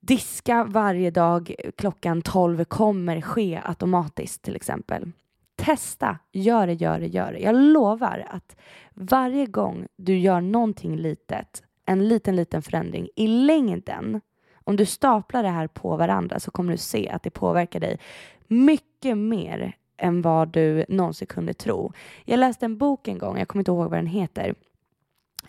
diska 0.00 0.64
varje 0.64 1.10
dag 1.10 1.54
klockan 1.76 2.22
12 2.22 2.64
kommer 2.64 3.20
ske 3.20 3.60
automatiskt 3.64 4.42
till 4.42 4.56
exempel. 4.56 5.12
Testa, 5.56 6.18
gör 6.32 6.66
det, 6.66 6.72
gör 6.72 7.00
det, 7.00 7.06
gör 7.06 7.32
det. 7.32 7.38
Jag 7.38 7.54
lovar 7.54 8.26
att 8.30 8.56
varje 8.94 9.46
gång 9.46 9.86
du 9.96 10.18
gör 10.18 10.40
någonting 10.40 10.96
litet, 10.96 11.62
en 11.86 12.08
liten, 12.08 12.36
liten 12.36 12.62
förändring 12.62 13.08
i 13.16 13.26
längden, 13.26 14.20
om 14.64 14.76
du 14.76 14.86
staplar 14.86 15.42
det 15.42 15.48
här 15.48 15.66
på 15.66 15.96
varandra 15.96 16.40
så 16.40 16.50
kommer 16.50 16.72
du 16.72 16.78
se 16.78 17.08
att 17.08 17.22
det 17.22 17.30
påverkar 17.30 17.80
dig 17.80 17.98
mycket 18.46 19.18
mer 19.18 19.76
än 19.96 20.22
vad 20.22 20.48
du 20.48 20.84
någonsin 20.88 21.26
kunde 21.26 21.54
tro. 21.54 21.92
Jag 22.24 22.38
läste 22.38 22.64
en 22.64 22.78
bok 22.78 23.08
en 23.08 23.18
gång, 23.18 23.38
jag 23.38 23.48
kommer 23.48 23.60
inte 23.60 23.70
ihåg 23.70 23.90
vad 23.90 23.98
den 23.98 24.06
heter. 24.06 24.54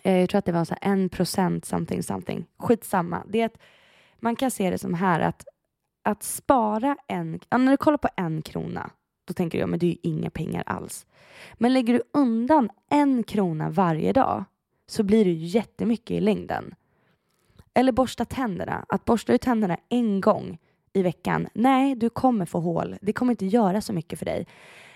Eh, 0.02 0.18
jag 0.18 0.28
tror 0.28 0.38
att 0.38 0.44
det 0.44 0.52
var 0.52 0.64
så 0.64 0.74
en 0.80 1.08
procent 1.08 1.64
something 1.64 2.02
something. 2.02 2.46
Skitsamma. 2.58 3.22
Det 3.28 3.40
är 3.40 3.46
ett 3.46 3.58
man 4.22 4.36
kan 4.36 4.50
se 4.50 4.70
det 4.70 4.78
som 4.78 4.94
här 4.94 5.20
att, 5.20 5.44
att 6.02 6.22
spara 6.22 6.96
en, 7.06 7.40
ja, 7.48 7.58
när 7.58 7.70
du 7.72 7.76
kollar 7.76 7.98
på 7.98 8.08
en 8.16 8.42
krona, 8.42 8.90
då 9.24 9.34
tänker 9.34 9.58
du, 9.58 9.60
ja 9.60 9.66
men 9.66 9.78
det 9.78 9.86
är 9.86 9.90
ju 9.90 9.96
inga 10.02 10.30
pengar 10.30 10.62
alls. 10.66 11.06
Men 11.54 11.72
lägger 11.72 11.94
du 11.94 12.02
undan 12.12 12.70
en 12.90 13.22
krona 13.22 13.70
varje 13.70 14.12
dag 14.12 14.44
så 14.86 15.02
blir 15.02 15.24
det 15.24 15.30
ju 15.30 15.46
jättemycket 15.46 16.10
i 16.10 16.20
längden. 16.20 16.74
Eller 17.74 17.92
borsta 17.92 18.24
tänderna. 18.24 18.84
Att 18.88 19.04
borsta 19.04 19.32
ut 19.32 19.40
tänderna 19.40 19.76
en 19.88 20.20
gång 20.20 20.58
i 20.92 21.02
veckan, 21.02 21.48
nej, 21.54 21.94
du 21.94 22.10
kommer 22.10 22.46
få 22.46 22.60
hål. 22.60 22.96
Det 23.00 23.12
kommer 23.12 23.32
inte 23.32 23.46
göra 23.46 23.80
så 23.80 23.92
mycket 23.92 24.18
för 24.18 24.26
dig. 24.26 24.46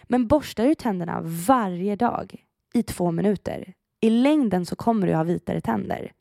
Men 0.03 0.27
borsta 0.27 0.65
ut 0.65 0.79
tänderna 0.79 1.21
varje 1.47 1.97
dag 1.97 2.45
i 2.75 2.83
två 2.83 3.11
minuter. 3.11 3.75
I 4.01 4.11
längden 4.11 4.67
så 4.67 4.77
kommer 4.77 5.07
du 5.07 5.15
ha 5.15 5.25
vitare 5.25 5.61
tänder. 5.61 6.13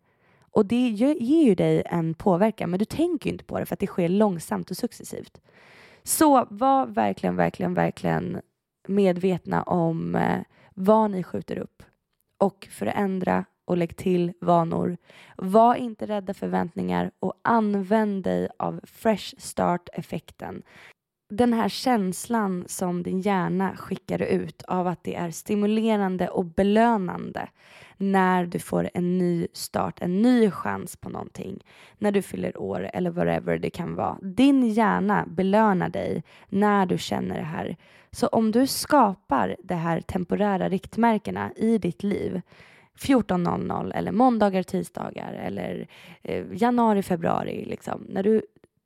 Och 0.56 0.66
det 0.66 0.90
ger 0.90 1.46
ju 1.46 1.56
dig 1.56 1.84
en 1.86 2.14
påverkan, 2.14 2.70
men 2.70 2.80
du 2.80 2.86
tänker 2.86 3.30
ju 3.30 3.32
inte 3.32 3.44
på 3.46 3.60
det 3.60 3.66
för 3.66 3.74
att 3.74 3.80
det 3.80 3.88
sker 3.88 4.10
långsamt 4.10 4.72
och 4.72 4.78
successivt. 4.78 5.42
Så 6.04 6.48
var 6.50 6.86
verkligen, 6.86 7.36
verkligen, 7.36 7.74
verkligen 7.74 8.42
medvetna 8.88 9.64
om 9.64 10.16
eh, 10.16 10.40
vad 10.74 11.12
ni 11.12 11.24
skjuter 11.24 11.58
upp 11.58 11.84
och 12.40 12.68
förändra 12.72 13.46
och 13.66 13.78
lägg 13.78 13.96
till 13.96 14.34
vanor. 14.42 14.98
Var 15.36 15.76
inte 15.76 16.06
rädda 16.06 16.34
förväntningar 16.34 17.12
och 17.20 17.34
använd 17.42 18.24
dig 18.24 18.50
av 18.60 18.80
fresh 18.84 19.36
start-effekten 19.38 20.64
den 21.30 21.54
här 21.54 21.70
känslan 21.70 22.64
som 22.68 23.04
din 23.04 23.22
hjärna 23.22 23.78
skickar 23.78 24.22
ut 24.22 24.62
av 24.62 24.88
att 24.88 25.04
det 25.04 25.16
är 25.16 25.32
stimulerande 25.32 26.28
och 26.28 26.46
belönande 26.46 27.48
när 27.98 28.46
du 28.46 28.60
får 28.60 28.90
en 28.94 29.18
ny 29.18 29.48
start, 29.54 29.98
en 30.02 30.22
ny 30.22 30.52
chans 30.52 30.96
på 30.96 31.10
någonting, 31.10 31.64
när 31.98 32.12
du 32.12 32.22
fyller 32.22 32.62
år 32.62 32.90
eller 32.94 33.10
whatever 33.10 33.58
det 33.58 33.70
kan 33.70 33.96
vara. 33.96 34.18
Din 34.22 34.70
hjärna 34.70 35.26
belönar 35.28 35.90
dig 35.90 36.24
när 36.50 36.86
du 36.86 36.98
känner 36.98 37.38
det 37.38 37.46
här. 37.46 37.78
Så 38.12 38.28
om 38.28 38.52
du 38.52 38.68
skapar 38.68 39.56
de 39.64 39.76
här 39.76 40.02
temporära 40.02 40.70
riktmärkena 40.70 41.52
i 41.56 41.78
ditt 41.78 42.04
liv 42.04 42.42
14.00 43.00 43.92
eller 43.96 44.12
måndagar, 44.12 44.64
tisdagar 44.64 45.34
eller 45.34 45.88
eh, 46.24 46.46
januari, 46.52 47.04
februari, 47.04 47.66
liksom, 47.66 48.06
när 48.10 48.24
du 48.24 48.42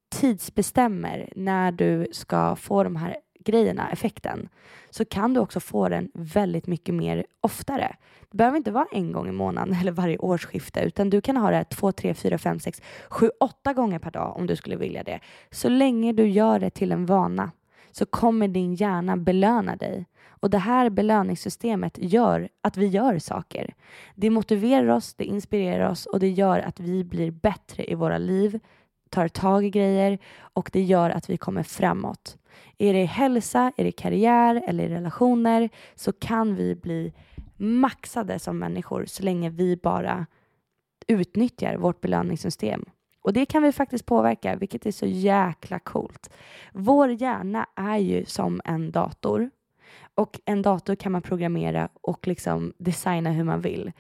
tidsbestämmer 0.10 1.30
när 1.36 1.72
du 1.72 2.08
ska 2.12 2.56
få 2.56 2.84
de 2.84 2.96
här 2.96 3.18
grejerna, 3.40 3.90
effekten, 3.92 4.50
så 4.90 5.06
kan 5.06 5.34
du 5.34 5.40
också 5.40 5.60
få 5.60 5.90
den 5.90 6.12
väldigt 6.14 6.68
mycket 6.68 6.96
mer 6.96 7.26
oftare. 7.42 7.96
Det 8.32 8.38
behöver 8.38 8.58
inte 8.58 8.72
vara 8.72 8.88
en 8.92 9.12
gång 9.12 9.28
i 9.28 9.32
månaden 9.32 9.76
eller 9.82 9.92
varje 9.92 10.18
årsskifte, 10.18 10.80
utan 10.80 11.10
du 11.10 11.22
kan 11.22 11.38
ha 11.38 11.52
det 11.52 11.64
två, 11.64 11.92
tre, 11.92 12.14
fyra, 12.14 12.38
fem, 12.38 12.60
sex, 12.60 12.82
sju, 13.10 13.30
åtta 13.40 13.74
gånger 13.74 14.00
per 14.00 14.12
dag 14.12 14.38
om 14.38 14.48
du 14.48 14.56
skulle 14.56 14.76
vilja 14.76 15.04
det. 15.04 15.20
Så 15.52 15.70
länge 15.70 16.14
du 16.14 16.28
gör 16.28 16.60
det 16.60 16.70
till 16.70 16.92
en 16.92 17.06
vana 17.06 17.52
så 17.92 18.06
kommer 18.06 18.48
din 18.48 18.76
hjärna 18.76 19.18
belöna 19.18 19.76
dig. 19.76 20.06
Och 20.42 20.50
det 20.50 20.58
här 20.58 20.90
belöningssystemet 20.90 21.98
gör 21.98 22.50
att 22.62 22.78
vi 22.78 22.88
gör 22.88 23.20
saker. 23.20 23.74
Det 24.16 24.30
motiverar 24.30 24.88
oss, 24.88 25.14
det 25.14 25.26
inspirerar 25.26 25.90
oss 25.90 26.06
och 26.06 26.20
det 26.20 26.30
gör 26.30 26.60
att 26.60 26.80
vi 26.80 27.04
blir 27.04 27.32
bättre 27.32 27.92
i 27.92 27.96
våra 27.96 28.18
liv, 28.18 28.60
tar 29.10 29.28
tag 29.28 29.66
i 29.66 29.70
grejer 29.70 30.18
och 30.38 30.70
det 30.74 30.82
gör 30.82 31.10
att 31.10 31.30
vi 31.30 31.38
kommer 31.38 31.64
framåt. 31.64 32.38
Är 32.78 32.94
det 32.94 33.06
hälsa, 33.06 33.72
är 33.78 33.84
det 33.84 33.92
karriär 33.92 34.64
eller 34.68 34.84
i 34.84 34.90
relationer 34.90 35.70
så 35.96 36.14
kan 36.14 36.56
vi 36.56 36.76
bli 36.76 37.14
maxade 37.58 38.40
som 38.40 38.60
människor 38.60 39.06
så 39.06 39.24
länge 39.24 39.50
vi 39.50 39.78
bara 39.78 40.26
utnyttjar 41.08 41.78
vårt 41.78 42.02
belöningssystem. 42.02 42.86
Och 43.22 43.34
det 43.34 43.46
kan 43.46 43.64
vi 43.64 43.72
faktiskt 43.72 44.06
påverka, 44.06 44.56
vilket 44.56 44.86
är 44.86 44.92
så 44.92 45.06
jäkla 45.06 45.80
coolt. 45.80 46.30
Vår 46.74 47.10
hjärna 47.10 47.66
är 47.76 47.98
ju 47.98 48.26
som 48.26 48.62
en 48.66 48.92
dator 48.92 49.50
och 50.16 50.40
en 50.46 50.62
dator 50.62 50.96
kan 50.96 51.12
man 51.12 51.22
programmera 51.22 51.90
och 52.02 52.28
liksom 52.28 52.74
designa 52.78 53.32
hur 53.32 53.44
man 53.44 53.62
vill. 53.62 53.92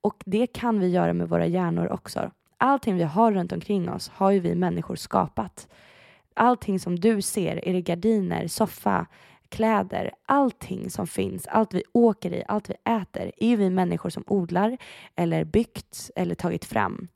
Och 0.00 0.22
det 0.26 0.46
kan 0.46 0.80
vi 0.80 0.88
göra 0.88 1.12
med 1.12 1.28
våra 1.28 1.46
hjärnor 1.46 1.88
också 1.92 2.30
allting 2.58 2.96
vi 2.96 3.02
har 3.02 3.32
runt 3.32 3.52
omkring 3.52 3.90
oss 3.90 4.08
har 4.08 4.30
ju 4.30 4.40
vi 4.40 4.54
människor 4.54 4.96
skapat. 4.96 5.68
Allting 6.34 6.80
som 6.80 7.00
du 7.00 7.22
ser, 7.22 7.68
är 7.68 7.72
det 7.72 7.80
gardiner, 7.80 8.46
soffa, 8.46 9.06
kläder, 9.48 10.10
allting 10.26 10.90
som 10.90 11.06
finns, 11.06 11.46
allt 11.46 11.74
vi 11.74 11.82
åker 11.92 12.32
i, 12.34 12.42
allt 12.48 12.70
vi 12.70 12.74
äter, 12.74 13.32
är 13.36 13.48
ju 13.48 13.56
vi 13.56 13.70
människor 13.70 14.10
som 14.10 14.24
odlar 14.26 14.76
eller 15.14 15.44
byggt 15.44 16.10
eller 16.16 16.34
tagit 16.34 16.64
fram. 16.64 17.08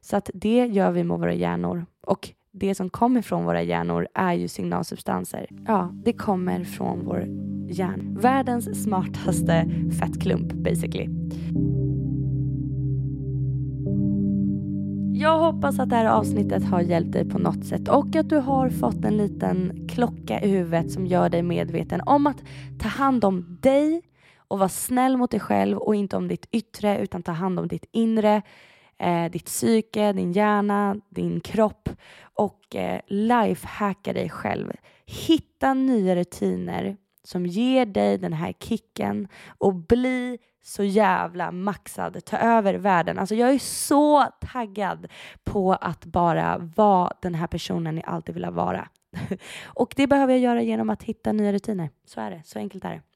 Så 0.00 0.16
att 0.16 0.30
det 0.34 0.66
gör 0.66 0.90
vi 0.90 1.04
med 1.04 1.18
våra 1.18 1.34
hjärnor. 1.34 1.86
Och 2.00 2.30
det 2.52 2.74
som 2.74 2.90
kommer 2.90 3.22
från 3.22 3.44
våra 3.44 3.62
hjärnor 3.62 4.08
är 4.14 4.32
ju 4.32 4.48
signalsubstanser. 4.48 5.46
Ja, 5.66 5.90
det 6.04 6.12
kommer 6.12 6.64
från 6.64 7.04
vår 7.04 7.26
hjärna. 7.68 8.20
Världens 8.20 8.82
smartaste 8.82 9.70
fettklump 10.00 10.52
basically. 10.52 11.08
Jag 15.14 15.38
hoppas 15.38 15.78
att 15.78 15.90
det 15.90 15.96
här 15.96 16.06
avsnittet 16.06 16.64
har 16.64 16.80
hjälpt 16.80 17.12
dig 17.12 17.28
på 17.28 17.38
något 17.38 17.66
sätt 17.66 17.88
och 17.88 18.16
att 18.16 18.28
du 18.28 18.36
har 18.36 18.70
fått 18.70 19.04
en 19.04 19.16
liten 19.16 19.88
klocka 19.88 20.40
i 20.40 20.48
huvudet 20.48 20.92
som 20.92 21.06
gör 21.06 21.28
dig 21.28 21.42
medveten 21.42 22.00
om 22.06 22.26
att 22.26 22.42
ta 22.80 22.88
hand 22.88 23.24
om 23.24 23.58
dig 23.60 24.02
och 24.36 24.58
vara 24.58 24.68
snäll 24.68 25.16
mot 25.16 25.30
dig 25.30 25.40
själv 25.40 25.78
och 25.78 25.94
inte 25.94 26.16
om 26.16 26.28
ditt 26.28 26.48
yttre 26.52 26.98
utan 26.98 27.22
ta 27.22 27.32
hand 27.32 27.58
om 27.58 27.68
ditt 27.68 27.84
inre, 27.92 28.42
eh, 28.98 29.30
ditt 29.30 29.44
psyke, 29.44 30.12
din 30.12 30.32
hjärna, 30.32 30.96
din 31.08 31.40
kropp 31.40 31.88
och 32.22 32.76
eh, 32.76 33.00
lifehacka 33.06 34.12
dig 34.12 34.30
själv. 34.30 34.72
Hitta 35.06 35.74
nya 35.74 36.16
rutiner 36.16 36.96
som 37.24 37.46
ger 37.46 37.86
dig 37.86 38.18
den 38.18 38.32
här 38.32 38.52
kicken 38.52 39.28
och 39.58 39.74
bli 39.74 40.38
så 40.62 40.84
jävla 40.84 41.52
maxad, 41.52 42.24
ta 42.24 42.36
över 42.36 42.74
världen. 42.74 43.18
Alltså 43.18 43.34
jag 43.34 43.50
är 43.50 43.58
så 43.58 44.24
taggad 44.52 45.06
på 45.44 45.72
att 45.72 46.04
bara 46.04 46.58
vara 46.58 47.12
den 47.22 47.34
här 47.34 47.46
personen 47.46 47.94
ni 47.94 48.02
alltid 48.06 48.34
vill 48.34 48.46
vara. 48.46 48.88
och 49.64 49.92
det 49.96 50.06
behöver 50.06 50.32
jag 50.32 50.40
göra 50.40 50.62
genom 50.62 50.90
att 50.90 51.02
hitta 51.02 51.32
nya 51.32 51.52
rutiner. 51.52 51.90
Så 52.04 52.20
är 52.20 52.30
det, 52.30 52.42
så 52.44 52.58
enkelt 52.58 52.84
är 52.84 52.90
det. 52.90 53.11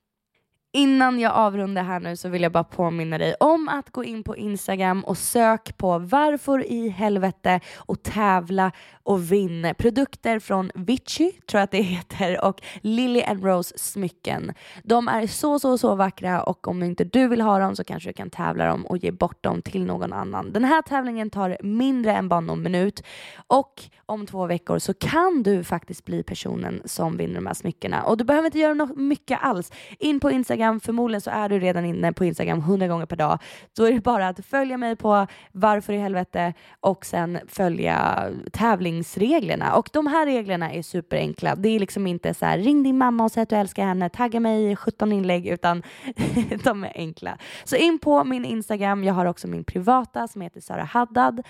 Innan 0.77 1.21
jag 1.21 1.33
avrundar 1.33 1.83
här 1.83 2.01
nu 2.01 2.17
så 2.17 2.29
vill 2.29 2.43
jag 2.43 2.53
bara 2.53 2.65
påminna 2.65 3.19
dig 3.19 3.35
om 3.41 3.69
att 3.69 3.91
gå 3.91 4.05
in 4.05 4.23
på 4.23 4.37
Instagram 4.37 5.05
och 5.05 5.19
sök 5.19 5.77
på 5.77 5.99
varför 5.99 6.67
i 6.67 6.89
helvete 6.89 7.61
och 7.77 8.03
tävla 8.03 8.73
och 9.03 9.33
vinn 9.33 9.75
produkter 9.79 10.39
från 10.39 10.71
Vichy, 10.75 11.33
tror 11.33 11.59
jag 11.59 11.63
att 11.63 11.71
det 11.71 11.83
heter, 11.83 12.45
och 12.45 12.63
Lily 12.81 13.23
and 13.23 13.45
Rose 13.45 13.79
smycken. 13.79 14.53
De 14.83 15.09
är 15.09 15.27
så, 15.27 15.59
så, 15.59 15.79
så 15.79 15.95
vackra 15.95 16.43
och 16.43 16.69
om 16.69 16.83
inte 16.83 17.05
du 17.05 17.29
vill 17.29 17.41
ha 17.41 17.59
dem 17.59 17.77
så 17.77 17.85
kanske 17.85 18.09
du 18.09 18.13
kan 18.13 18.31
tävla 18.31 18.67
dem 18.67 18.87
och 18.87 18.99
ge 18.99 19.11
bort 19.11 19.45
dem 19.45 19.63
till 19.63 19.85
någon 19.85 20.13
annan. 20.13 20.53
Den 20.53 20.65
här 20.65 20.83
tävlingen 20.83 21.31
tar 21.31 21.57
mindre 21.63 22.13
än 22.13 22.29
bara 22.29 22.41
någon 22.41 22.63
minut 22.63 23.03
och 23.47 23.83
om 24.07 24.27
två 24.27 24.47
veckor 24.47 24.79
så 24.79 24.95
kan 24.95 25.43
du 25.43 25.65
faktiskt 25.65 26.05
bli 26.05 26.23
personen 26.23 26.83
som 26.85 27.17
vinner 27.17 27.35
de 27.35 27.47
här 27.47 27.55
smyckena 27.55 28.03
och 28.03 28.17
du 28.17 28.25
behöver 28.25 28.47
inte 28.47 28.59
göra 28.59 28.75
något 28.75 28.97
mycket 28.97 29.39
alls. 29.43 29.73
In 29.99 30.21
på 30.21 30.31
Instagram, 30.31 30.66
förmodligen 30.81 31.21
så 31.21 31.31
är 31.31 31.49
du 31.49 31.59
redan 31.59 31.85
inne 31.85 32.13
på 32.13 32.25
Instagram 32.25 32.61
hundra 32.61 32.89
gånger 32.89 33.07
per 33.07 33.17
dag. 33.17 33.39
Då 33.77 33.85
är 33.85 33.93
det 33.93 34.01
bara 34.01 34.29
att 34.29 34.47
följa 34.47 34.77
mig 34.77 34.97
på 34.97 35.27
varför 35.53 35.93
i 35.93 35.99
helvete 35.99 36.55
och 36.81 37.07
sen 37.07 37.39
följa 37.49 38.29
tävlingsreglerna. 38.53 39.75
Och 39.75 39.91
de 39.93 40.07
här 40.07 40.27
reglerna 40.27 40.73
är 40.73 40.83
superenkla. 40.83 41.55
Det 41.55 41.69
är 41.69 41.81
liksom 41.81 42.07
inte 42.07 42.35
så 42.35 42.47
här 42.47 42.59
ring 42.59 42.83
din 42.83 42.99
mamma 42.99 43.25
och 43.25 43.33
säg 43.33 43.43
att 43.43 43.49
du 43.49 43.57
älskar 43.57 43.85
henne, 43.85 44.09
tagga 44.09 44.41
mig 44.41 44.71
i 44.73 44.77
17 44.77 45.13
inlägg, 45.13 45.47
utan 45.47 45.83
de 46.65 46.85
är 46.85 46.93
enkla. 46.95 47.39
Så 47.65 47.77
in 47.77 47.99
på 47.99 48.25
min 48.25 48.45
Instagram, 48.45 49.05
jag 49.05 49.15
har 49.15 49.27
också 49.27 49.49
min 49.49 49.65
privata 49.65 50.29
som 50.29 50.41
heter 50.41 50.61
Sara 50.61 50.85
Haddad. 50.85 51.43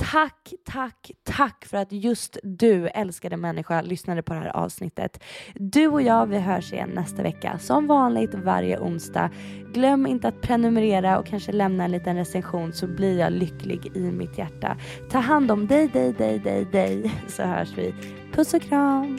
Tack, 0.00 0.52
tack, 0.64 1.10
tack 1.24 1.64
för 1.64 1.76
att 1.76 1.92
just 1.92 2.38
du, 2.42 2.88
älskade 2.88 3.36
människa, 3.36 3.80
lyssnade 3.80 4.22
på 4.22 4.32
det 4.34 4.40
här 4.40 4.56
avsnittet. 4.56 5.22
Du 5.54 5.86
och 5.86 6.02
jag, 6.02 6.26
vi 6.26 6.38
hörs 6.38 6.72
igen 6.72 6.90
nästa 6.94 7.22
vecka. 7.22 7.58
Som 7.58 7.86
vanligt 7.86 8.34
varje 8.34 8.78
onsdag. 8.78 9.30
Glöm 9.74 10.06
inte 10.06 10.28
att 10.28 10.40
prenumerera 10.40 11.18
och 11.18 11.26
kanske 11.26 11.52
lämna 11.52 11.84
en 11.84 11.90
liten 11.90 12.16
recension 12.16 12.72
så 12.72 12.86
blir 12.86 13.18
jag 13.18 13.32
lycklig 13.32 13.96
i 13.96 14.00
mitt 14.00 14.38
hjärta. 14.38 14.76
Ta 15.10 15.18
hand 15.18 15.50
om 15.50 15.66
dig, 15.66 15.88
dig, 15.88 16.12
dig, 16.12 16.38
dig, 16.38 16.64
dig 16.64 17.12
så 17.28 17.42
hörs 17.42 17.72
vi. 17.76 17.94
Puss 18.32 18.54
och 18.54 18.62
kram! 18.62 19.18